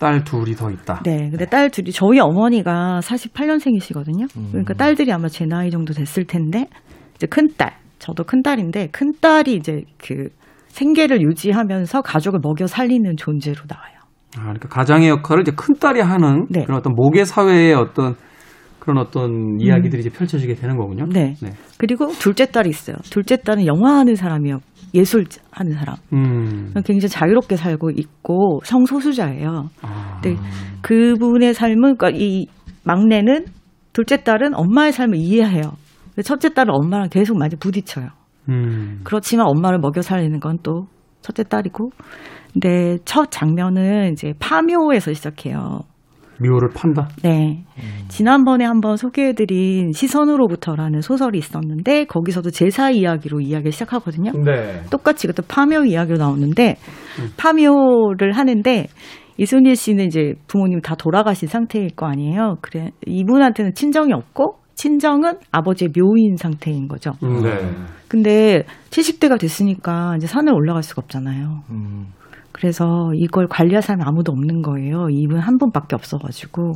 딸 0.00 0.22
둘이 0.24 0.54
더 0.54 0.70
있다. 0.70 1.02
네, 1.04 1.28
근데 1.30 1.44
딸 1.46 1.70
둘이 1.70 1.90
저희 1.90 2.20
어머니가 2.20 3.00
48년생이시거든요. 3.02 4.28
그러니까 4.50 4.74
딸들이 4.74 5.12
아마 5.12 5.28
제 5.28 5.44
나이 5.44 5.70
정도 5.70 5.92
됐을 5.92 6.24
텐데 6.24 6.66
이제 7.16 7.26
큰 7.26 7.48
딸, 7.56 7.72
저도 7.98 8.24
큰 8.24 8.42
딸인데 8.42 8.88
큰 8.92 9.12
딸이 9.20 9.54
이제 9.54 9.82
그 9.98 10.28
생계를 10.68 11.20
유지하면서 11.22 12.02
가족을 12.02 12.40
먹여 12.42 12.66
살리는 12.66 13.16
존재로 13.16 13.62
나와요. 13.68 13.98
아, 14.36 14.42
그러니까 14.42 14.68
가장의 14.68 15.08
역할을 15.08 15.42
이제 15.42 15.52
큰 15.56 15.74
딸이 15.74 16.00
하는 16.00 16.46
네. 16.50 16.64
그런 16.64 16.78
어떤 16.78 16.94
모계 16.94 17.24
사회의 17.24 17.74
어떤 17.74 18.14
그런 18.78 18.98
어떤 18.98 19.58
이야기들이 19.60 20.00
이제 20.00 20.10
펼쳐지게 20.10 20.54
되는 20.54 20.76
거군요. 20.76 21.06
네. 21.08 21.34
그리고 21.76 22.06
둘째 22.08 22.46
딸이 22.46 22.70
있어요. 22.70 22.96
둘째 23.10 23.36
딸은 23.36 23.66
영화하는 23.66 24.14
사람이요. 24.14 24.60
예술 24.94 25.24
하는 25.50 25.72
사람. 25.72 25.96
음. 26.12 26.72
굉장히 26.84 27.08
자유롭게 27.08 27.56
살고 27.56 27.90
있고 27.90 28.60
성소수자예요. 28.64 29.68
아. 29.82 30.20
근데 30.22 30.40
그분의 30.82 31.54
삶은 31.54 31.96
그러니까 31.96 32.10
이 32.10 32.46
막내는 32.84 33.46
둘째 33.92 34.22
딸은 34.22 34.54
엄마의 34.54 34.92
삶을 34.92 35.16
이해해요. 35.16 35.72
첫째 36.24 36.52
딸은 36.52 36.72
엄마랑 36.74 37.08
계속 37.10 37.36
많이 37.38 37.54
부딪혀요. 37.56 38.08
음. 38.48 39.00
그렇지만 39.04 39.46
엄마를 39.48 39.78
먹여 39.78 40.00
살리는 40.02 40.40
건 40.40 40.58
또 40.62 40.86
첫째 41.20 41.42
딸이고. 41.44 41.90
근데 42.52 42.96
첫 43.04 43.30
장면은 43.30 44.12
이제 44.12 44.32
파묘에서 44.38 45.12
시작해요. 45.12 45.80
묘를 46.40 46.70
판다. 46.74 47.08
네. 47.22 47.64
지난번에 48.08 48.64
한번 48.64 48.96
소개해드린 48.96 49.92
시선으로부터라는 49.92 51.00
소설이 51.00 51.38
있었는데 51.38 52.04
거기서도 52.06 52.50
제사 52.50 52.90
이야기로 52.90 53.40
이야기를 53.40 53.72
시작하거든요. 53.72 54.32
네. 54.32 54.82
똑같이 54.90 55.26
그때 55.26 55.42
파묘 55.46 55.84
이야기로 55.86 56.18
나오는데 56.18 56.76
파묘를 57.36 58.32
하는데 58.32 58.86
이순일 59.36 59.76
씨는 59.76 60.06
이제 60.06 60.34
부모님 60.48 60.80
다 60.80 60.94
돌아가신 60.94 61.48
상태일 61.48 61.90
거 61.94 62.06
아니에요. 62.06 62.56
그래 62.60 62.90
이분한테는 63.06 63.74
친정이 63.74 64.12
없고 64.12 64.58
친정은 64.74 65.38
아버지의 65.50 65.90
묘인 65.96 66.36
상태인 66.36 66.86
거죠. 66.86 67.12
음, 67.24 67.42
네. 67.42 67.50
근데 68.06 68.62
70대가 68.90 69.38
됐으니까 69.38 70.14
이제 70.16 70.26
산을 70.26 70.52
올라갈 70.54 70.82
수가 70.82 71.02
없잖아요. 71.04 71.62
그래서 72.52 73.10
이걸 73.14 73.46
관리할 73.48 73.82
사람이 73.82 74.02
아무도 74.06 74.32
없는 74.32 74.62
거예요. 74.62 75.08
이분 75.10 75.38
한 75.38 75.58
분밖에 75.58 75.94
없어가지고. 75.94 76.72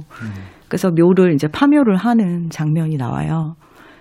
그래서 0.69 0.91
묘를 0.91 1.35
이제 1.35 1.49
파묘를 1.49 1.97
하는 1.97 2.49
장면이 2.51 2.97
나와요. 2.97 3.55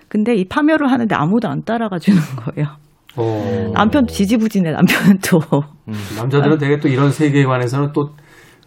근데 0.08 0.34
이 0.34 0.44
파묘를 0.46 0.90
하는데 0.90 1.14
아무도 1.14 1.48
안 1.48 1.62
따라가 1.64 1.98
주는 1.98 2.18
거예요. 2.36 2.68
어. 3.16 3.72
남편도 3.74 4.12
지지부진해, 4.12 4.70
남편은 4.70 5.18
또. 5.28 5.38
남자들은 6.18 6.58
되게 6.58 6.78
또 6.78 6.88
이런 6.88 7.10
세계에 7.10 7.44
관해서는 7.44 7.92
또 7.92 8.10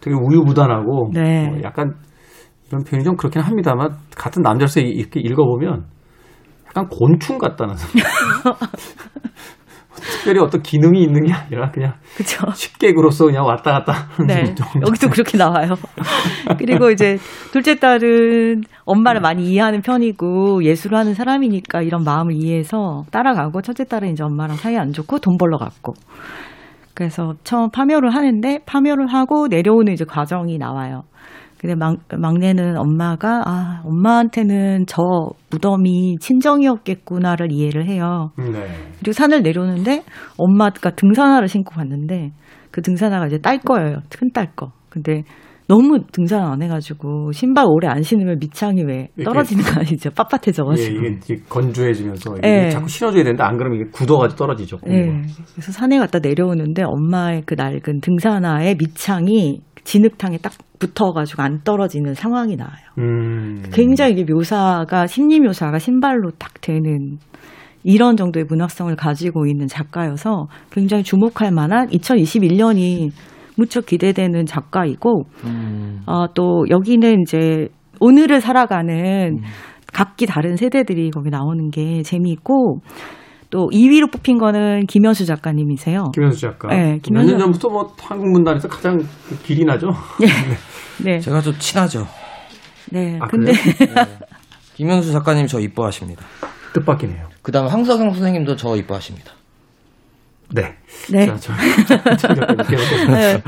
되게 0.00 0.14
우유부단하고 0.16 1.10
네. 1.14 1.48
어, 1.48 1.58
약간 1.64 1.94
이런 2.68 2.84
표현이 2.84 3.04
좀 3.04 3.16
그렇긴 3.16 3.42
합니다만 3.42 3.90
같은 4.16 4.42
남자로서 4.42 4.80
이- 4.80 4.84
이렇게 4.90 5.20
읽어보면 5.20 5.84
약간 6.68 6.86
곤충 6.88 7.38
같다는 7.38 7.74
특별히 10.12 10.40
어떤 10.40 10.62
기능이 10.62 11.02
있는 11.02 11.24
게 11.24 11.32
아니라 11.32 11.70
그냥 11.70 11.94
그쵸. 12.16 12.46
식객으로서 12.54 13.26
그냥 13.26 13.44
왔다 13.44 13.72
갔다 13.72 14.08
하는 14.16 14.26
네. 14.26 14.54
정도. 14.54 14.86
여기도 14.86 15.08
그렇게 15.08 15.36
나와요. 15.36 15.74
그리고 16.58 16.90
이제 16.90 17.18
둘째 17.52 17.76
딸은 17.78 18.62
엄마를 18.84 19.20
많이 19.20 19.44
이해하는 19.44 19.82
편이고 19.82 20.64
예술을 20.64 20.96
하는 20.96 21.14
사람이니까 21.14 21.82
이런 21.82 22.04
마음을 22.04 22.34
이해해서 22.34 23.04
따라가고 23.10 23.62
첫째 23.62 23.84
딸은 23.84 24.10
이제 24.12 24.22
엄마랑 24.22 24.56
사이 24.56 24.76
안 24.76 24.92
좋고 24.92 25.18
돈 25.18 25.36
벌러 25.38 25.58
갔고. 25.58 25.94
그래서 26.96 27.34
처음 27.44 27.70
파묘를 27.70 28.10
하는데 28.14 28.58
파묘를 28.64 29.06
하고 29.08 29.48
내려오는 29.48 29.92
이제 29.92 30.04
과정이 30.04 30.56
나와요. 30.58 31.02
근데 31.60 31.74
막, 31.74 31.98
막내는 32.10 32.76
엄마가 32.78 33.42
아 33.46 33.82
엄마한테는 33.84 34.86
저 34.86 35.02
무덤이 35.50 36.16
친정이었겠구나를 36.20 37.52
이해를 37.52 37.86
해요. 37.86 38.30
네. 38.38 38.66
그리고 38.98 39.12
산을 39.12 39.42
내려오는데 39.42 40.02
엄마가 40.38 40.90
등산화를 40.90 41.48
신고 41.48 41.74
갔는데 41.74 42.32
그 42.70 42.80
등산화가 42.82 43.26
이제 43.26 43.38
딸 43.38 43.58
거예요. 43.58 43.98
큰 44.18 44.30
딸 44.34 44.54
거. 44.56 44.72
근데 44.88 45.22
너무 45.68 45.98
등산 46.12 46.42
안 46.42 46.62
해가지고 46.62 47.32
신발 47.32 47.66
오래 47.68 47.88
안 47.88 48.02
신으면 48.02 48.38
밑창이 48.38 48.84
왜 48.84 49.08
떨어지는 49.24 49.64
거 49.64 49.80
아니죠? 49.80 50.10
예, 50.10 50.14
빳빳해져가지고. 50.14 51.06
이게, 51.06 51.18
이게 51.24 51.42
건조해지면서 51.48 52.34
네. 52.40 52.70
자꾸 52.70 52.88
신어줘야 52.88 53.24
되는데 53.24 53.42
안 53.42 53.56
그러면 53.56 53.80
이게 53.80 53.90
굳어가지고 53.90 54.38
떨어지죠. 54.38 54.78
네. 54.86 55.22
그래서 55.54 55.72
산에 55.72 55.98
갔다 55.98 56.20
내려오는데 56.20 56.84
엄마의 56.84 57.42
그 57.46 57.54
낡은 57.54 58.00
등산화의 58.00 58.76
밑창이 58.76 59.60
진흙탕에 59.82 60.38
딱 60.38 60.52
붙어가지고 60.78 61.42
안 61.42 61.60
떨어지는 61.64 62.14
상황이 62.14 62.56
나와요. 62.56 62.74
음. 62.98 63.62
굉장히 63.72 64.12
이게 64.12 64.32
묘사가 64.32 65.06
심리 65.06 65.40
묘사가 65.40 65.78
신발로 65.78 66.30
딱 66.38 66.60
되는 66.60 67.18
이런 67.82 68.16
정도의 68.16 68.46
문학성을 68.48 68.94
가지고 68.96 69.46
있는 69.46 69.68
작가여서 69.68 70.48
굉장히 70.70 71.04
주목할 71.04 71.52
만한 71.52 71.88
2021년이 71.88 73.10
무척 73.56 73.86
기대되는 73.86 74.44
작가이고 74.46 75.24
어, 76.06 76.26
또 76.34 76.64
여기는 76.70 77.22
이제 77.22 77.68
오늘을 78.00 78.40
살아가는 78.40 79.38
각기 79.92 80.26
다른 80.26 80.56
세대들이 80.56 81.10
거기 81.10 81.30
나오는 81.30 81.70
게 81.70 82.02
재미있고 82.02 82.80
또 83.48 83.68
2위로 83.72 84.12
뽑힌 84.12 84.38
거는 84.38 84.86
김현수 84.86 85.24
작가님이세요. 85.24 86.10
김현수 86.14 86.40
작가. 86.40 86.68
네, 86.68 86.98
몇년 87.10 87.36
김현수- 87.36 87.38
전부터 87.38 87.68
뭐 87.70 87.92
한국 88.02 88.30
문단에서 88.32 88.68
가장 88.68 88.98
그 88.98 89.38
길이 89.44 89.64
나죠. 89.64 89.88
네. 91.04 91.18
제가 91.20 91.40
좀 91.40 91.54
친하죠. 91.58 92.06
네. 92.90 93.18
아, 93.20 93.26
근데 93.28 93.52
김영수 94.74 95.12
작가님 95.12 95.46
저 95.46 95.58
이뻐하십니다. 95.60 96.24
뜻밖이네요. 96.74 97.26
그다음 97.42 97.66
황석영 97.68 98.10
선생님도 98.12 98.56
저 98.56 98.76
이뻐하십니다. 98.76 99.32
네. 100.54 100.74
네. 101.12 101.26
자, 101.26 101.36
저, 101.36 101.52
저. 102.16 102.34
네. 102.34 103.42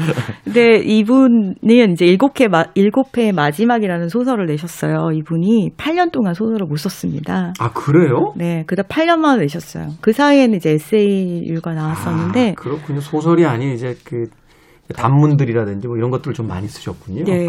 근데 0.44 0.76
이분은 0.84 1.54
이제 1.92 2.04
일곱 2.06 2.40
회, 2.40 2.48
마, 2.48 2.64
일곱 2.74 3.16
회 3.16 3.32
마지막이라는 3.32 4.08
소설을 4.08 4.46
내셨어요. 4.46 5.10
이분이 5.12 5.72
8년 5.76 6.10
동안 6.10 6.34
소설을 6.34 6.66
못 6.66 6.76
썼습니다. 6.76 7.52
아, 7.58 7.72
그래요? 7.72 8.32
네, 8.36 8.64
그다 8.66 8.82
8년 8.82 9.18
만에 9.18 9.42
내셨어요. 9.42 9.90
그 10.00 10.12
사이에는 10.12 10.56
이제 10.56 10.70
에세이류가 10.72 11.74
나왔었는데, 11.74 12.50
아, 12.50 12.54
그렇군요. 12.60 13.00
소설이 13.00 13.46
아닌 13.46 13.72
이제 13.72 13.94
그 14.04 14.26
단문들이라든지 14.94 15.86
뭐 15.86 15.96
이런 15.96 16.10
것들을 16.10 16.34
좀 16.34 16.48
많이 16.48 16.66
쓰셨군요. 16.66 17.24
네. 17.24 17.48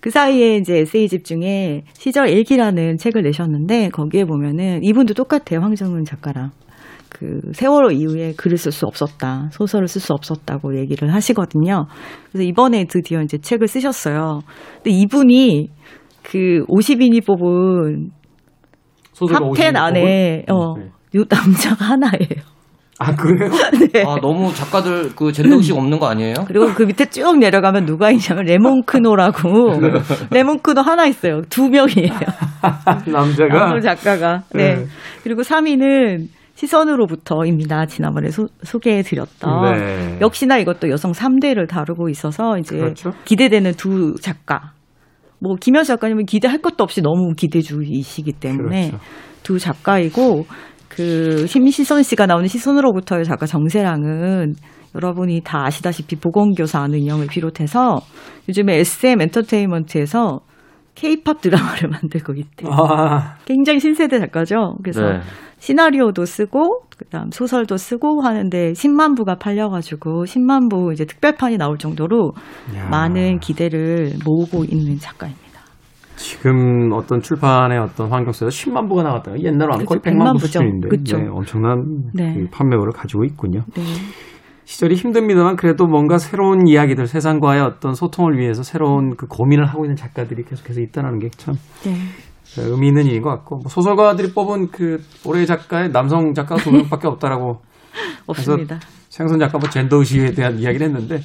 그 0.00 0.10
사이에 0.10 0.56
이제 0.56 0.78
에세이집 0.78 1.24
중에 1.24 1.84
시절 1.92 2.28
일기라는 2.28 2.96
책을 2.96 3.22
내셨는데, 3.22 3.90
거기에 3.90 4.24
보면은 4.24 4.82
이분도 4.82 5.14
똑같아요. 5.14 5.60
황정은 5.60 6.04
작가랑. 6.04 6.50
그 7.12 7.40
세월호 7.52 7.90
이후에 7.90 8.32
글을 8.36 8.56
쓸 8.56 8.72
수 8.72 8.86
없었다. 8.86 9.48
소설을 9.52 9.86
쓸 9.86 10.00
수 10.00 10.12
없었다고 10.12 10.78
얘기를 10.78 11.12
하시거든요. 11.12 11.86
그래서 12.30 12.44
이번에 12.44 12.86
드디어 12.88 13.20
이제 13.20 13.38
책을 13.38 13.68
쓰셨어요. 13.68 14.40
근데 14.76 14.90
이분이 14.90 15.68
그 16.22 16.64
50인이 16.68 17.24
뽑은 17.26 18.10
소설가 19.12 19.44
top 19.46 19.48
10 19.48 19.50
50 19.50 19.76
안에 19.76 20.44
뽑은? 20.48 20.56
어, 20.56 20.76
네. 20.78 20.90
요 21.16 21.24
남자가 21.28 21.84
하나예요. 21.84 22.52
아, 22.98 23.14
그래요? 23.16 23.50
네. 23.92 24.04
아 24.06 24.16
너무 24.20 24.54
작가들 24.54 25.14
그 25.16 25.32
젠더의식 25.32 25.76
없는 25.76 25.98
거 25.98 26.06
아니에요? 26.06 26.34
그리고 26.46 26.72
그 26.72 26.84
밑에 26.84 27.06
쭉 27.06 27.38
내려가면 27.38 27.84
누가 27.84 28.10
있냐면 28.10 28.44
레몬크노라고 28.44 29.72
레몬크노 30.30 30.80
하나 30.80 31.06
있어요. 31.06 31.42
두 31.50 31.68
명이에요. 31.68 32.12
남자가. 33.06 33.80
작가가. 33.80 34.42
네. 34.54 34.76
네. 34.76 34.84
그리고 35.24 35.42
3위는 35.42 36.28
시선으로부터입니다. 36.62 37.86
지난번에 37.86 38.30
소, 38.30 38.46
소개해드렸던. 38.62 39.72
네. 39.72 40.18
역시나 40.20 40.58
이것도 40.58 40.90
여성 40.90 41.10
3대를 41.10 41.68
다루고 41.68 42.08
있어서 42.08 42.56
이제 42.58 42.76
그렇죠. 42.76 43.10
기대되는 43.24 43.72
두 43.72 44.14
작가. 44.20 44.72
뭐 45.40 45.56
김현수 45.56 45.88
작가님은 45.88 46.26
기대할 46.26 46.58
것도 46.58 46.84
없이 46.84 47.02
너무 47.02 47.32
기대주이시기 47.36 48.34
때문에 48.34 48.90
그렇죠. 48.90 49.04
두 49.42 49.58
작가이고 49.58 50.46
그 50.88 51.46
심시선 51.48 52.04
씨가 52.04 52.26
나오는 52.26 52.46
시선으로부터의 52.46 53.24
작가 53.24 53.44
정세랑은 53.46 54.54
여러분이 54.94 55.40
다 55.42 55.64
아시다시피 55.64 56.16
보건교사 56.16 56.80
아는 56.80 57.00
인형을 57.00 57.26
비롯해서 57.26 57.98
요즘에 58.48 58.76
SM 58.76 59.20
엔터테인먼트에서 59.20 60.40
케이팝 60.94 61.40
드라마를 61.40 61.88
만들고 61.90 62.34
있대요. 62.34 62.70
아, 62.72 63.36
굉장히 63.44 63.80
신세대 63.80 64.18
작가죠. 64.20 64.76
그래서 64.82 65.02
네. 65.02 65.20
시나리오도 65.58 66.24
쓰고 66.24 66.82
그다음 66.98 67.30
소설도 67.30 67.76
쓰고 67.76 68.20
하는데 68.22 68.72
10만 68.72 69.16
부가 69.16 69.36
팔려 69.36 69.68
가지고 69.68 70.24
10만 70.24 70.68
부 70.70 70.92
이제 70.92 71.04
특별판이 71.04 71.56
나올 71.56 71.78
정도로 71.78 72.32
야. 72.76 72.88
많은 72.90 73.38
기대를 73.38 74.12
모으고 74.24 74.64
있는 74.64 74.96
작가입니다. 74.98 75.42
지금 76.16 76.90
어떤 76.92 77.20
출판의 77.20 77.78
어떤 77.78 78.10
환경에서 78.10 78.46
10만 78.46 78.88
부가 78.88 79.02
나왔다. 79.02 79.32
옛날로 79.40 79.72
하면 79.74 79.86
거의 79.86 80.00
그쵸, 80.00 80.10
100만 80.10 80.18
100만 80.18 80.32
부. 80.34 80.38
수준인데. 80.46 80.88
네, 80.90 81.28
엄청난 81.30 81.84
네. 82.14 82.34
그 82.34 82.46
판매고를 82.52 82.92
가지고 82.92 83.24
있군요. 83.24 83.60
네. 83.74 83.82
시절이 84.64 84.94
힘듭니다만 84.94 85.56
그래도 85.56 85.86
뭔가 85.86 86.18
새로운 86.18 86.66
이야기들 86.66 87.06
세상과의 87.06 87.60
어떤 87.62 87.94
소통을 87.94 88.38
위해서 88.38 88.62
새로운 88.62 89.16
그 89.16 89.26
고민을 89.26 89.66
하고 89.66 89.84
있는 89.84 89.96
작가들이 89.96 90.44
계속해서 90.44 90.80
있다는 90.80 91.18
게참 91.18 91.54
네. 91.84 91.94
의미 92.58 92.88
있는 92.88 93.06
일인 93.06 93.22
것 93.22 93.30
같고 93.30 93.56
뭐 93.56 93.64
소설가들이 93.68 94.32
뽑은 94.34 94.68
그 94.70 94.98
올해 95.26 95.44
작가의 95.46 95.90
남성 95.90 96.32
작가가 96.34 96.62
두 96.62 96.70
명밖에 96.70 97.08
없다라고 97.08 97.60
없습니다. 98.26 98.78
생선 99.08 99.38
작가 99.38 99.58
뭐 99.58 99.68
젠더 99.68 99.98
의식에 99.98 100.32
대한 100.32 100.58
이야기를 100.58 100.86
했는데 100.86 101.20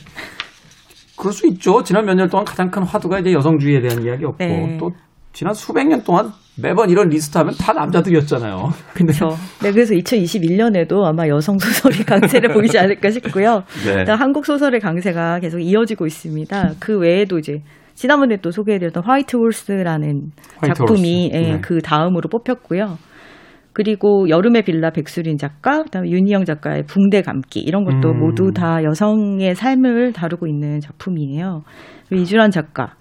그럴 1.17 1.33
수 1.33 1.47
있죠. 1.47 1.81
지난 1.83 2.05
몇 2.05 2.15
년 2.15 2.29
동안 2.29 2.45
가장 2.45 2.69
큰 2.69 2.83
화두가 2.83 3.19
이제 3.19 3.33
여성주의에 3.33 3.81
대한 3.81 4.03
이야기였고 4.03 4.37
네. 4.37 4.77
또 4.79 4.91
지난 5.37 5.53
수백 5.53 5.87
년 5.87 6.01
동안 6.01 6.31
매번 6.59 6.89
이런 6.89 7.09
리스트 7.09 7.37
하면 7.37 7.53
다 7.53 7.71
남자들이었잖아요. 7.71 8.69
근데 8.95 9.13
그렇죠. 9.13 9.37
네, 9.61 9.71
그래서 9.71 9.93
2021년에도 9.93 11.03
아마 11.03 11.27
여성 11.27 11.59
소설이 11.59 12.03
강세를 12.05 12.55
보이지 12.55 12.79
않을까 12.79 13.11
싶고요. 13.11 13.61
네. 13.85 14.11
한국 14.11 14.47
소설의 14.47 14.79
강세가 14.79 15.37
계속 15.37 15.59
이어지고 15.59 16.07
있습니다. 16.07 16.71
그 16.79 16.97
외에도 16.97 17.37
이제 17.37 17.61
지난번에 17.93 18.37
또 18.37 18.49
소개해드렸던 18.49 19.03
White 19.05 19.35
Horse라는 19.35 20.31
White 20.55 20.73
작품이 20.73 21.29
Horse. 21.31 21.35
예, 21.35 21.51
네. 21.51 21.61
그 21.61 21.81
다음으로 21.83 22.29
뽑혔고요. 22.29 22.97
그리고 23.73 24.27
여름의 24.29 24.63
빌라 24.63 24.89
백수린 24.89 25.37
작가, 25.37 25.83
그다음에 25.83 26.09
윤이형 26.09 26.45
작가의 26.45 26.85
붕대 26.87 27.21
감기 27.21 27.59
이런 27.59 27.83
것도 27.83 28.09
음. 28.09 28.21
모두 28.21 28.51
다 28.51 28.83
여성의 28.83 29.53
삶을 29.53 30.13
다루고 30.13 30.47
있는 30.47 30.79
작품이에요. 30.79 31.61
이주란 32.11 32.49
작가, 32.49 32.95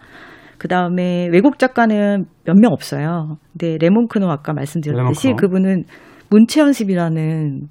그 0.58 0.68
다음에 0.68 1.28
외국 1.32 1.58
작가는 1.58 2.24
몇 2.44 2.56
명 2.56 2.72
없어요. 2.72 3.36
근데 3.52 3.76
레몽 3.78 4.07
크노 4.07 4.30
아까 4.30 4.52
말씀드렸듯이 4.52 5.28
레몽 5.28 5.32
크노. 5.32 5.36
그분은 5.36 5.84
문체연습이라는 6.30 7.68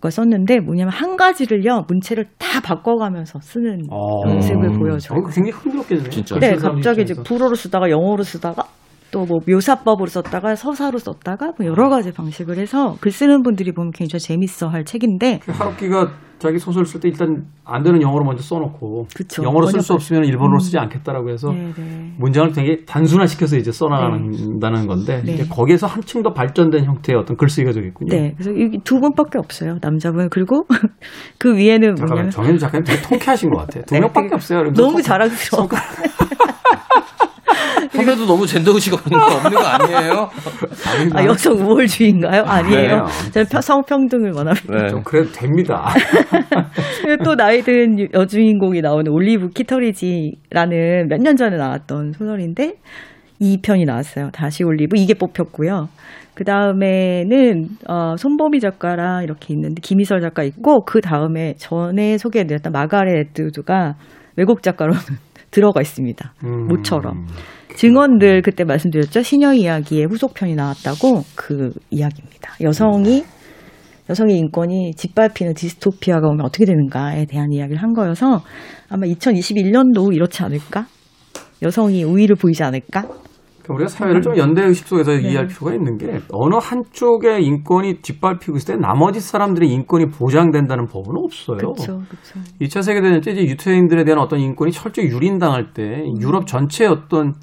걸 0.00 0.10
썼는데 0.10 0.60
뭐냐면 0.60 0.92
한 0.92 1.16
가지를요 1.16 1.84
문체를 1.86 2.24
다 2.38 2.60
바꿔가면서 2.62 3.38
쓰는 3.42 3.82
어. 3.90 4.22
연습을 4.30 4.70
보여줘요. 4.78 5.18
어, 5.18 5.22
굉장히 5.24 5.50
흥미롭겠네요. 5.50 6.08
진짜. 6.08 6.38
네, 6.38 6.54
갑자기 6.54 7.02
이제 7.02 7.12
입장에서. 7.12 7.22
불어로 7.22 7.54
쓰다가 7.54 7.90
영어로 7.90 8.22
쓰다가 8.22 8.64
또 9.12 9.24
뭐 9.26 9.38
묘사법으로 9.46 10.06
썼다가 10.08 10.54
서사로 10.56 10.98
썼다가 10.98 11.52
뭐 11.58 11.66
여러 11.66 11.88
가지 11.88 12.12
방식을 12.12 12.58
해서 12.58 12.96
글 13.00 13.10
쓰는 13.12 13.42
분들이 13.42 13.72
보면 13.72 13.92
굉장히 13.92 14.20
재밌어 14.20 14.68
할 14.68 14.84
책인데 14.84 15.40
그 15.44 15.52
하루키가 15.52 16.10
자기 16.38 16.58
소설 16.58 16.86
쓸 16.86 17.00
때 17.00 17.08
일단 17.10 17.44
안 17.66 17.82
되는 17.82 18.00
영어로 18.00 18.24
먼저 18.24 18.42
써놓고 18.42 19.08
그쵸. 19.14 19.42
영어로 19.44 19.66
쓸 19.66 19.80
수 19.82 19.92
없으면 19.92 20.24
일본어로 20.24 20.58
쓰지 20.58 20.78
않겠다라고 20.78 21.28
해서 21.28 21.50
네, 21.52 21.70
네. 21.76 22.14
문장을 22.18 22.50
되게 22.52 22.84
단순화시켜서 22.86 23.56
이제 23.58 23.70
써나간다는 23.70 24.86
건데 24.86 25.22
네. 25.22 25.32
이제 25.34 25.44
거기에서 25.46 25.86
한층 25.86 26.22
더 26.22 26.32
발전된 26.32 26.84
형태의 26.86 27.18
어떤 27.18 27.36
글쓰기가 27.36 27.72
되겠군요. 27.72 28.08
네, 28.16 28.32
그래서 28.38 28.58
여기 28.58 28.78
두 28.82 29.00
분밖에 29.00 29.38
없어요 29.38 29.76
남자분 29.82 30.30
그리고 30.30 30.64
그 31.38 31.54
위에는 31.56 31.94
잠깐만 31.96 32.08
뭐냐면 32.08 32.30
정현주 32.30 32.58
작가님 32.58 32.84
되게 32.84 33.02
통쾌하신 33.02 33.50
것 33.50 33.58
같아요. 33.58 33.84
두 33.84 33.94
네, 33.94 34.00
명밖에 34.00 34.34
없어요. 34.34 34.62
너무 34.72 34.92
통- 34.94 35.02
자랑스러워. 35.02 35.68
선배도 38.04 38.26
너무 38.26 38.46
젠더의식 38.46 38.94
없는 38.94 39.18
거 39.18 39.26
없는 39.36 39.50
거 39.52 39.60
아니에요? 39.66 40.30
아, 41.14 41.24
여성 41.24 41.54
우월주의인가요? 41.54 42.42
아니에요. 42.44 42.78
아니에요. 42.78 43.06
저는 43.32 43.46
평- 43.50 43.60
성평등을 43.60 44.32
원합니다. 44.32 44.74
네. 44.82 44.88
좀 44.88 45.02
그래도 45.02 45.30
됩니다. 45.32 45.88
그리고 47.02 47.24
또 47.24 47.34
나이 47.36 47.62
든 47.62 47.98
유- 47.98 48.08
여주인공이 48.12 48.80
나오는 48.80 49.10
올리브 49.10 49.48
키터리지라는 49.50 51.08
몇 51.08 51.20
년 51.20 51.36
전에 51.36 51.56
나왔던 51.56 52.12
소설인데 52.12 52.74
2편이 53.40 53.84
나왔어요. 53.86 54.30
다시 54.32 54.64
올리브 54.64 54.96
이게 54.98 55.14
뽑혔고요. 55.14 55.88
그 56.34 56.44
다음에는 56.44 57.68
어, 57.88 58.16
손범희 58.16 58.60
작가랑 58.60 59.22
이렇게 59.24 59.52
있는데 59.52 59.80
김희설 59.82 60.20
작가 60.20 60.42
있고 60.44 60.84
그 60.84 61.00
다음에 61.00 61.54
전에 61.58 62.16
소개해드렸던 62.18 62.72
마가렛 62.72 63.28
에뚜드가 63.30 63.94
외국 64.36 64.62
작가로는 64.62 64.98
들어가 65.50 65.80
있습니다. 65.80 66.32
음. 66.44 66.66
모처럼. 66.68 67.26
증언들 67.76 68.42
그때 68.42 68.64
말씀드렸죠. 68.64 69.22
시녀 69.22 69.52
이야기의 69.52 70.06
후속편이 70.06 70.54
나왔다고 70.54 71.22
그 71.34 71.72
이야기입니다. 71.90 72.54
여성이 72.60 73.24
여성의 74.10 74.36
인권이 74.38 74.94
짓밟히는 74.96 75.54
디스토피아가 75.54 76.28
오면 76.28 76.44
어떻게 76.44 76.64
되는가에 76.64 77.26
대한 77.26 77.52
이야기를 77.52 77.80
한 77.80 77.92
거여서 77.92 78.42
아마 78.88 79.06
2021년도 79.06 80.12
이렇지 80.12 80.42
않을까? 80.42 80.86
여성이 81.62 82.02
우위를 82.02 82.34
보이지 82.34 82.64
않을까? 82.64 83.02
그러니까 83.02 83.74
우리가 83.74 83.88
사회를 83.88 84.22
좀 84.22 84.36
연대 84.36 84.62
의식 84.62 84.88
속에서 84.88 85.12
네. 85.12 85.20
이해할 85.20 85.46
필요가 85.46 85.74
있는 85.74 85.96
게 85.96 86.20
어느 86.32 86.56
한쪽의 86.60 87.44
인권이 87.44 88.00
뒷밟히고 88.02 88.56
있을 88.56 88.74
때 88.74 88.80
나머지 88.80 89.20
사람들의 89.20 89.68
인권이 89.70 90.06
보장된다는 90.06 90.86
법은 90.86 91.14
없어요. 91.16 91.58
그렇죠, 91.58 92.02
그렇죠. 92.08 92.40
2차 92.60 92.82
세계대전 92.82 93.20
때 93.20 93.30
이제 93.30 93.42
유태인들에 93.42 94.04
대한 94.04 94.18
어떤 94.18 94.40
인권이 94.40 94.72
철저히 94.72 95.06
유린당할 95.06 95.72
때 95.72 96.04
유럽 96.20 96.46
전체의 96.48 96.90
어떤 96.90 97.34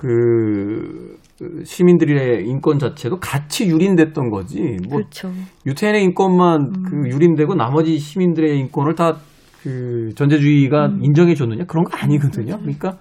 그 0.00 1.16
시민들의 1.64 2.46
인권 2.46 2.78
자체도 2.78 3.18
같이 3.20 3.66
유린됐던 3.66 4.30
거지. 4.30 4.76
뭐 4.88 4.98
그렇죠. 4.98 5.30
유태인의 5.66 6.02
인권만 6.04 6.60
음. 6.60 6.82
그 6.84 7.10
유린되고 7.10 7.54
나머지 7.54 7.98
시민들의 7.98 8.58
인권을 8.58 8.94
다 8.94 9.20
그 9.62 10.10
전제주의가 10.14 10.86
음. 10.86 11.04
인정해 11.04 11.34
줬느냐 11.34 11.64
그런 11.64 11.84
거 11.84 11.96
아니거든요. 11.96 12.58
그러니까 12.58 12.96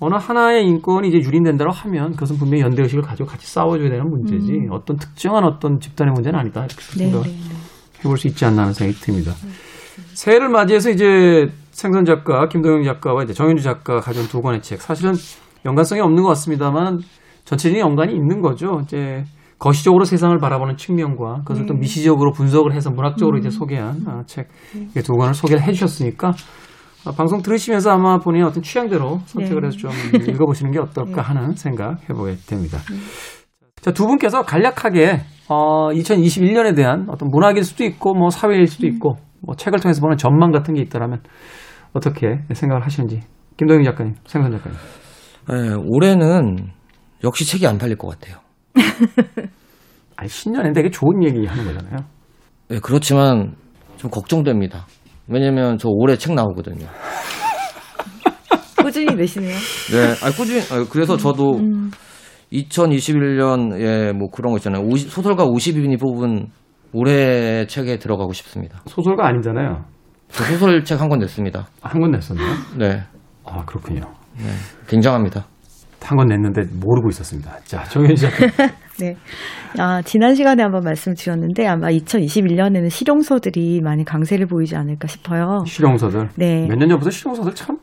어느 0.00 0.14
하나의 0.14 0.66
인권이 0.66 1.08
이제 1.08 1.18
유린된다고 1.18 1.70
하면 1.70 2.12
그것은 2.12 2.36
분명히 2.36 2.62
연대 2.62 2.82
의식을 2.82 3.02
가지고 3.02 3.28
같이 3.28 3.46
싸워줘야 3.46 3.88
되는 3.88 4.08
문제지 4.08 4.52
음. 4.52 4.68
어떤 4.72 4.96
특정한 4.96 5.44
어떤 5.44 5.78
집단의 5.78 6.12
문제는 6.12 6.38
아니다 6.38 6.64
이렇게 6.64 6.82
네, 6.98 7.10
생각 7.10 7.22
네, 7.22 7.30
네. 7.30 8.00
해볼 8.00 8.18
수 8.18 8.26
있지 8.26 8.44
않나 8.44 8.62
하는 8.62 8.74
생각이 8.74 9.00
듭니다. 9.00 9.32
새해를 10.12 10.48
맞이해서 10.48 10.90
이제 10.90 11.48
생선 11.70 12.04
작가 12.04 12.48
김동영 12.48 12.82
작가와 12.84 13.22
이제 13.22 13.32
정현주 13.32 13.62
작가가 13.62 14.00
가져온 14.00 14.26
두 14.26 14.42
권의 14.42 14.62
책 14.62 14.82
사실은 14.82 15.14
연관성이 15.66 16.00
없는 16.00 16.22
것 16.22 16.28
같습니다만 16.30 17.00
전체적인 17.44 17.80
연관이 17.80 18.14
있는 18.14 18.40
거죠. 18.40 18.80
이제 18.82 19.24
거시적으로 19.58 20.04
세상을 20.04 20.36
바라보는 20.38 20.76
측면과 20.76 21.40
그것을 21.40 21.66
또 21.66 21.74
네. 21.74 21.80
미시적으로 21.80 22.32
분석을 22.32 22.74
해서 22.74 22.90
문학적으로 22.90 23.36
음. 23.36 23.40
이제 23.40 23.50
소개한 23.50 24.02
아, 24.06 24.22
책두 24.26 25.14
권을 25.14 25.34
소개를 25.34 25.62
해주셨으니까 25.62 26.32
아, 27.06 27.12
방송 27.12 27.40
들으시면서 27.40 27.90
아마 27.90 28.18
본인의 28.18 28.46
어떤 28.46 28.62
취향대로 28.62 29.20
선택을 29.24 29.62
네. 29.62 29.66
해서 29.68 29.78
좀 29.78 29.90
읽어보시는 30.28 30.72
게 30.72 30.78
어떨까 30.78 31.22
하는 31.22 31.54
생각 31.54 32.02
해보게 32.08 32.36
됩니다. 32.46 32.78
자, 33.80 33.92
두 33.92 34.06
분께서 34.06 34.42
간략하게 34.42 35.20
어, 35.48 35.90
2021년에 35.90 36.74
대한 36.76 37.06
어떤 37.08 37.30
문학일 37.30 37.62
수도 37.62 37.84
있고 37.84 38.14
뭐 38.14 38.30
사회일 38.30 38.66
수도 38.66 38.86
있고 38.86 39.16
뭐 39.40 39.54
책을 39.54 39.78
통해서 39.80 40.00
보는 40.00 40.16
전망 40.16 40.50
같은 40.50 40.74
게 40.74 40.82
있다라면 40.82 41.22
어떻게 41.92 42.40
생각을 42.52 42.84
하시는지 42.84 43.20
김동영 43.56 43.84
작가님, 43.84 44.14
생선 44.26 44.52
작가님. 44.52 44.76
네, 45.48 45.74
올해는 45.86 46.70
역시 47.24 47.44
책이 47.46 47.66
안 47.66 47.78
팔릴 47.78 47.96
것 47.96 48.08
같아요. 48.08 48.38
아니 50.16 50.28
신년에 50.28 50.72
되게 50.72 50.90
좋은 50.90 51.22
얘기 51.24 51.46
하는 51.46 51.64
거잖아요. 51.64 51.96
네, 52.68 52.78
그렇지만 52.80 53.54
좀 53.96 54.10
걱정됩니다. 54.10 54.86
왜냐면 55.28 55.78
저 55.78 55.88
올해 55.88 56.16
책 56.16 56.34
나오거든요. 56.34 56.86
꾸준히 58.82 59.14
내시네요. 59.14 59.54
네, 59.92 60.14
아 60.24 60.30
꾸준히 60.30 60.60
아, 60.70 60.86
그래서 60.90 61.16
저도 61.16 61.60
2021년에 62.52 64.12
뭐 64.12 64.28
그런 64.30 64.52
거 64.52 64.58
있잖아요. 64.58 64.82
50, 64.84 65.10
소설가 65.10 65.44
50인이 65.44 66.00
뽑은 66.00 66.46
올해 66.92 67.66
책에 67.66 67.98
들어가고 67.98 68.32
싶습니다. 68.32 68.80
소설가 68.86 69.26
아니잖아요. 69.28 69.84
저 70.30 70.44
소설책 70.44 71.00
한 71.00 71.08
권 71.08 71.18
냈습니다. 71.20 71.66
한 71.82 72.00
권 72.00 72.10
냈었나요? 72.12 72.48
네. 72.78 73.02
아 73.44 73.64
그렇군요. 73.64 74.02
네, 74.38 74.50
굉장합니다. 74.88 75.46
한권 76.02 76.28
냈는데 76.28 76.62
모르고 76.78 77.08
있었습니다. 77.10 77.56
자 77.64 77.82
정현지 77.84 78.22
작가. 78.22 78.46
네. 79.00 79.16
아, 79.78 80.00
지난 80.02 80.34
시간에 80.34 80.62
한번 80.62 80.82
말씀드렸는데 80.84 81.66
아마 81.66 81.88
2021년에는 81.88 82.88
실용서들이 82.88 83.80
많이 83.82 84.04
강세를 84.04 84.46
보이지 84.46 84.76
않을까 84.76 85.08
싶어요. 85.08 85.64
실용서들. 85.66 86.28
네. 86.36 86.66
몇 86.68 86.76
년 86.78 86.88
전부터 86.90 87.10
실용서들 87.10 87.54
참 87.54 87.76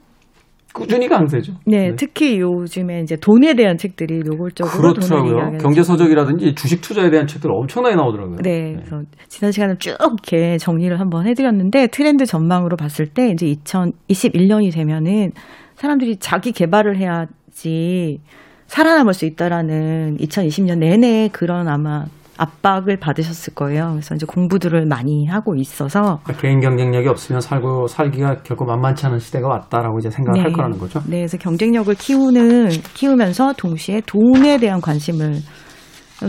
꾸준히 0.73 1.07
강세죠. 1.07 1.53
네, 1.67 1.93
특히 1.95 2.39
요즘에 2.39 3.01
이제 3.01 3.15
돈에 3.15 3.53
대한 3.53 3.77
책들이 3.77 4.21
노골적으로 4.25 4.93
그렇더라고요. 4.93 5.57
경제 5.59 5.83
서적이라든지 5.83 6.55
주식 6.55 6.81
투자에 6.81 7.11
대한 7.11 7.27
책들 7.27 7.51
엄청나게 7.51 7.95
나오더라고요. 7.95 8.37
네, 8.41 8.73
그래서 8.77 9.03
지난 9.27 9.51
시간에 9.51 9.75
쭉 9.77 9.91
이렇게 9.99 10.57
정리를 10.57 10.99
한번 10.99 11.27
해드렸는데 11.27 11.87
트렌드 11.87 12.25
전망으로 12.25 12.75
봤을 12.75 13.05
때 13.05 13.27
이제 13.29 13.45
2021년이 13.63 14.73
되면은 14.73 15.33
사람들이 15.75 16.17
자기 16.17 16.51
개발을 16.51 16.97
해야지 16.97 18.21
살아남을 18.67 19.13
수 19.13 19.25
있다라는 19.25 20.17
2020년 20.17 20.79
내내 20.79 21.29
그런 21.31 21.67
아마 21.67 22.05
압박을 22.37 22.97
받으셨을 22.97 23.53
거예요. 23.53 23.91
그래서 23.91 24.15
이제 24.15 24.25
공부들을 24.25 24.85
많이 24.87 25.27
하고 25.27 25.55
있어서 25.55 26.19
그러니까 26.23 26.41
개인 26.41 26.59
경쟁력이 26.59 27.07
없으면 27.07 27.41
살고 27.41 27.87
살기가 27.87 28.41
결코 28.41 28.65
만만치 28.65 29.05
않은 29.05 29.19
시대가 29.19 29.47
왔다라고 29.47 29.99
이제 29.99 30.09
생각을 30.09 30.43
할 30.43 30.51
거라는 30.51 30.79
거죠. 30.79 30.99
네, 31.05 31.17
그래서 31.19 31.37
경쟁력을 31.37 31.93
키우는 31.93 32.69
키우면서 32.95 33.53
동시에 33.53 34.01
돈에 34.05 34.57
대한 34.57 34.81
관심을 34.81 35.35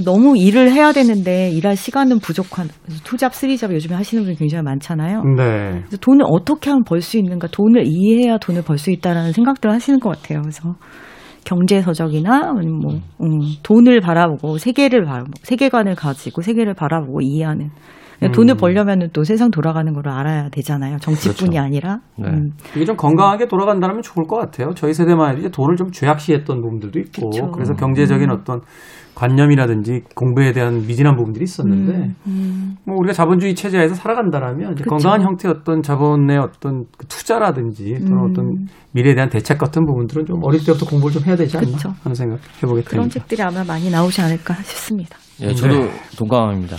너무 0.02 0.36
일을 0.36 0.72
해야 0.72 0.92
되는데 0.92 1.50
일할 1.50 1.76
시간은 1.76 2.18
부족한 2.20 2.68
투잡, 3.04 3.34
쓰리잡 3.34 3.72
요즘에 3.72 3.94
하시는 3.94 4.24
분이 4.24 4.36
굉장히 4.36 4.62
많잖아요. 4.64 5.22
네. 5.36 5.82
그래서 5.86 5.96
돈을 5.98 6.24
어떻게 6.28 6.70
하면 6.70 6.84
벌 6.84 7.00
수 7.02 7.18
있는가, 7.18 7.48
돈을 7.48 7.84
이해해야 7.86 8.38
돈을 8.38 8.62
벌 8.62 8.78
수 8.78 8.90
있다라는 8.90 9.32
생각들을 9.32 9.74
하시는 9.74 10.00
것 10.00 10.10
같아요. 10.16 10.40
그래서 10.42 10.74
경제 11.44 11.82
서적이나 11.82 12.54
아니면 12.56 12.78
뭐 12.80 12.94
음, 13.22 13.40
돈을 13.62 14.00
바라보고 14.00 14.56
세계를 14.58 15.04
바라보고 15.04 15.32
세계관을 15.42 15.94
가지고 15.94 16.40
세계를 16.42 16.74
바라보고 16.74 17.20
이해하는 17.20 17.66
음. 17.66 17.70
돈을 18.32 18.56
벌려면은 18.56 19.08
또 19.12 19.24
세상 19.24 19.50
돌아가는 19.50 19.92
걸 19.92 20.08
알아야 20.08 20.48
되잖아요. 20.50 20.98
정치뿐이 20.98 21.50
그렇죠. 21.50 21.64
아니라. 21.64 21.98
네. 22.18 22.28
음. 22.28 22.50
이게 22.74 22.84
좀 22.84 22.96
건강하게 22.96 23.46
돌아간다면 23.46 24.02
좋을 24.02 24.26
것 24.26 24.36
같아요. 24.36 24.70
저희 24.74 24.94
세대만 24.94 25.30
해도 25.30 25.40
이제 25.40 25.48
돈을 25.50 25.76
좀 25.76 25.90
죄악시했던 25.90 26.60
부분들도 26.60 26.98
있고 27.00 27.30
그쵸. 27.30 27.50
그래서 27.52 27.74
경제적인 27.74 28.30
어떤 28.30 28.60
관념이라든지 29.14 30.02
공부에 30.16 30.52
대한 30.52 30.86
미진한 30.86 31.16
부분들이 31.16 31.44
있었는데 31.44 32.14
음. 32.26 32.76
뭐 32.84 32.96
우리가 32.98 33.12
자본주의 33.12 33.54
체제에서 33.54 33.94
살아간다라면 33.94 34.72
이제 34.72 34.82
그쵸. 34.82 34.90
건강한 34.90 35.22
형태의 35.22 35.54
어떤 35.54 35.82
자본의 35.82 36.38
어떤 36.38 36.84
그 36.98 37.06
투자라든지 37.06 37.94
또는 38.00 38.24
음. 38.24 38.30
어떤 38.30 38.66
미래에 38.92 39.14
대한 39.14 39.28
대책 39.28 39.58
같은 39.58 39.86
부분들은 39.86 40.26
좀 40.26 40.40
어릴 40.42 40.64
때부터 40.64 40.86
공부를 40.86 41.14
좀 41.14 41.24
해야 41.26 41.36
되지 41.36 41.56
않나. 41.56 41.94
하는 42.02 42.14
생각 42.14 42.38
해보게 42.62 42.82
그런 42.82 43.02
됩니다. 43.02 43.20
책들이 43.20 43.42
아마 43.42 43.62
많이 43.62 43.88
나오지 43.90 44.20
않을까 44.20 44.54
싶습니다. 44.54 45.16
예, 45.42 45.54
저도 45.54 45.78
네. 45.78 45.90
동감합니다. 46.18 46.76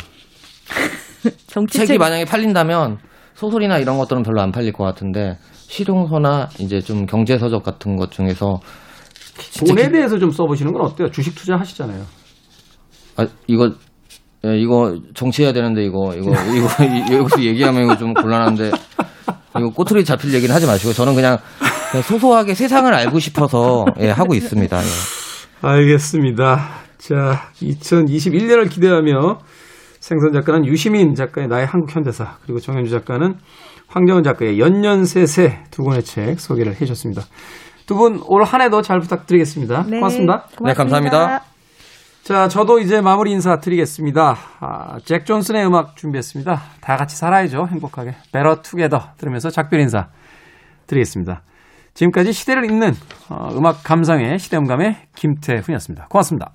정치 1.48 1.78
책이 1.80 1.88
책 1.88 1.98
만약에 2.00 2.26
팔린다면 2.26 2.98
소설이나 3.36 3.78
이런 3.80 3.98
것들은 3.98 4.24
별로 4.24 4.42
안 4.42 4.52
팔릴 4.52 4.72
것 4.74 4.84
같은데 4.84 5.38
실용서나 5.52 6.50
이제 6.60 6.80
좀 6.80 7.06
경제 7.06 7.38
서적 7.38 7.64
같은 7.64 7.96
것 7.96 8.12
중에서 8.12 8.60
돈에 9.68 9.84
기- 9.88 9.92
대해서 9.92 10.18
좀 10.18 10.32
써보시는 10.32 10.72
건 10.72 10.84
어때요? 10.84 11.10
주식 11.12 11.36
투자 11.36 11.58
하시잖아요. 11.58 12.04
아, 13.18 13.26
이거 13.48 13.72
예, 14.46 14.58
이거 14.58 14.96
정치해야 15.14 15.52
되는데 15.54 15.84
이거 15.84 16.14
이거 16.16 16.32
이거 16.54 16.68
이- 16.84 17.14
여기서 17.18 17.44
얘기하면 17.44 17.84
이거 17.84 17.98
좀 17.98 18.14
곤란한데 18.14 18.72
이거 19.58 19.70
꼬투리 19.70 20.06
잡힐 20.06 20.34
얘기는 20.34 20.54
하지 20.54 20.66
마시고 20.66 20.94
저는 20.94 21.16
그냥, 21.16 21.38
그냥 21.92 22.04
소소하게 22.04 22.54
세상을 22.54 22.94
알고 22.94 23.20
싶어서 23.20 23.86
예, 24.00 24.10
하고 24.12 24.34
있습니다. 24.36 24.78
예. 24.78 24.84
알겠습니다. 25.62 26.70
자, 26.98 27.50
2021년을 27.62 28.70
기대하며 28.70 29.40
생선 30.06 30.34
작가는 30.34 30.68
유시민 30.68 31.16
작가의 31.16 31.48
나의 31.48 31.66
한국 31.66 31.96
현대사 31.96 32.38
그리고 32.44 32.60
정현주 32.60 32.92
작가는 32.92 33.34
황정은 33.88 34.22
작가의 34.22 34.60
연년세세 34.60 35.64
두 35.72 35.84
권의 35.84 36.04
책 36.04 36.40
소개를 36.40 36.74
해주셨습니다. 36.74 37.24
두 37.88 37.96
분 37.96 38.22
올 38.28 38.44
한 38.44 38.62
해도 38.62 38.84
잘 38.84 39.00
부탁드리겠습니다. 39.00 39.86
네, 39.90 39.98
고맙습니다. 39.98 40.46
네, 40.64 40.74
감사합니다. 40.74 41.42
자, 42.24 42.48
저도 42.48 42.78
이제 42.80 43.02
마무리 43.02 43.32
인사 43.32 43.58
드리겠습니다. 43.58 44.36
아, 44.60 44.98
잭 45.06 45.26
존슨의 45.26 45.66
음악 45.66 45.96
준비했습니다. 45.96 46.62
다 46.82 46.98
같이 46.98 47.18
살아야죠. 47.18 47.68
행복하게. 47.72 48.12
Better 48.32 48.62
Together 48.62 49.06
들으면서 49.18 49.50
작별 49.50 49.80
인사 49.80 50.10
드리겠습니다. 50.86 51.42
지금까지 51.96 52.32
시대를 52.32 52.66
읽는 52.66 52.94
어, 53.30 53.50
음악 53.58 53.84
감상의 53.84 54.38
시대음감의 54.38 54.98
김태훈이었습니다. 55.16 56.08
고맙습니다. 56.10 56.52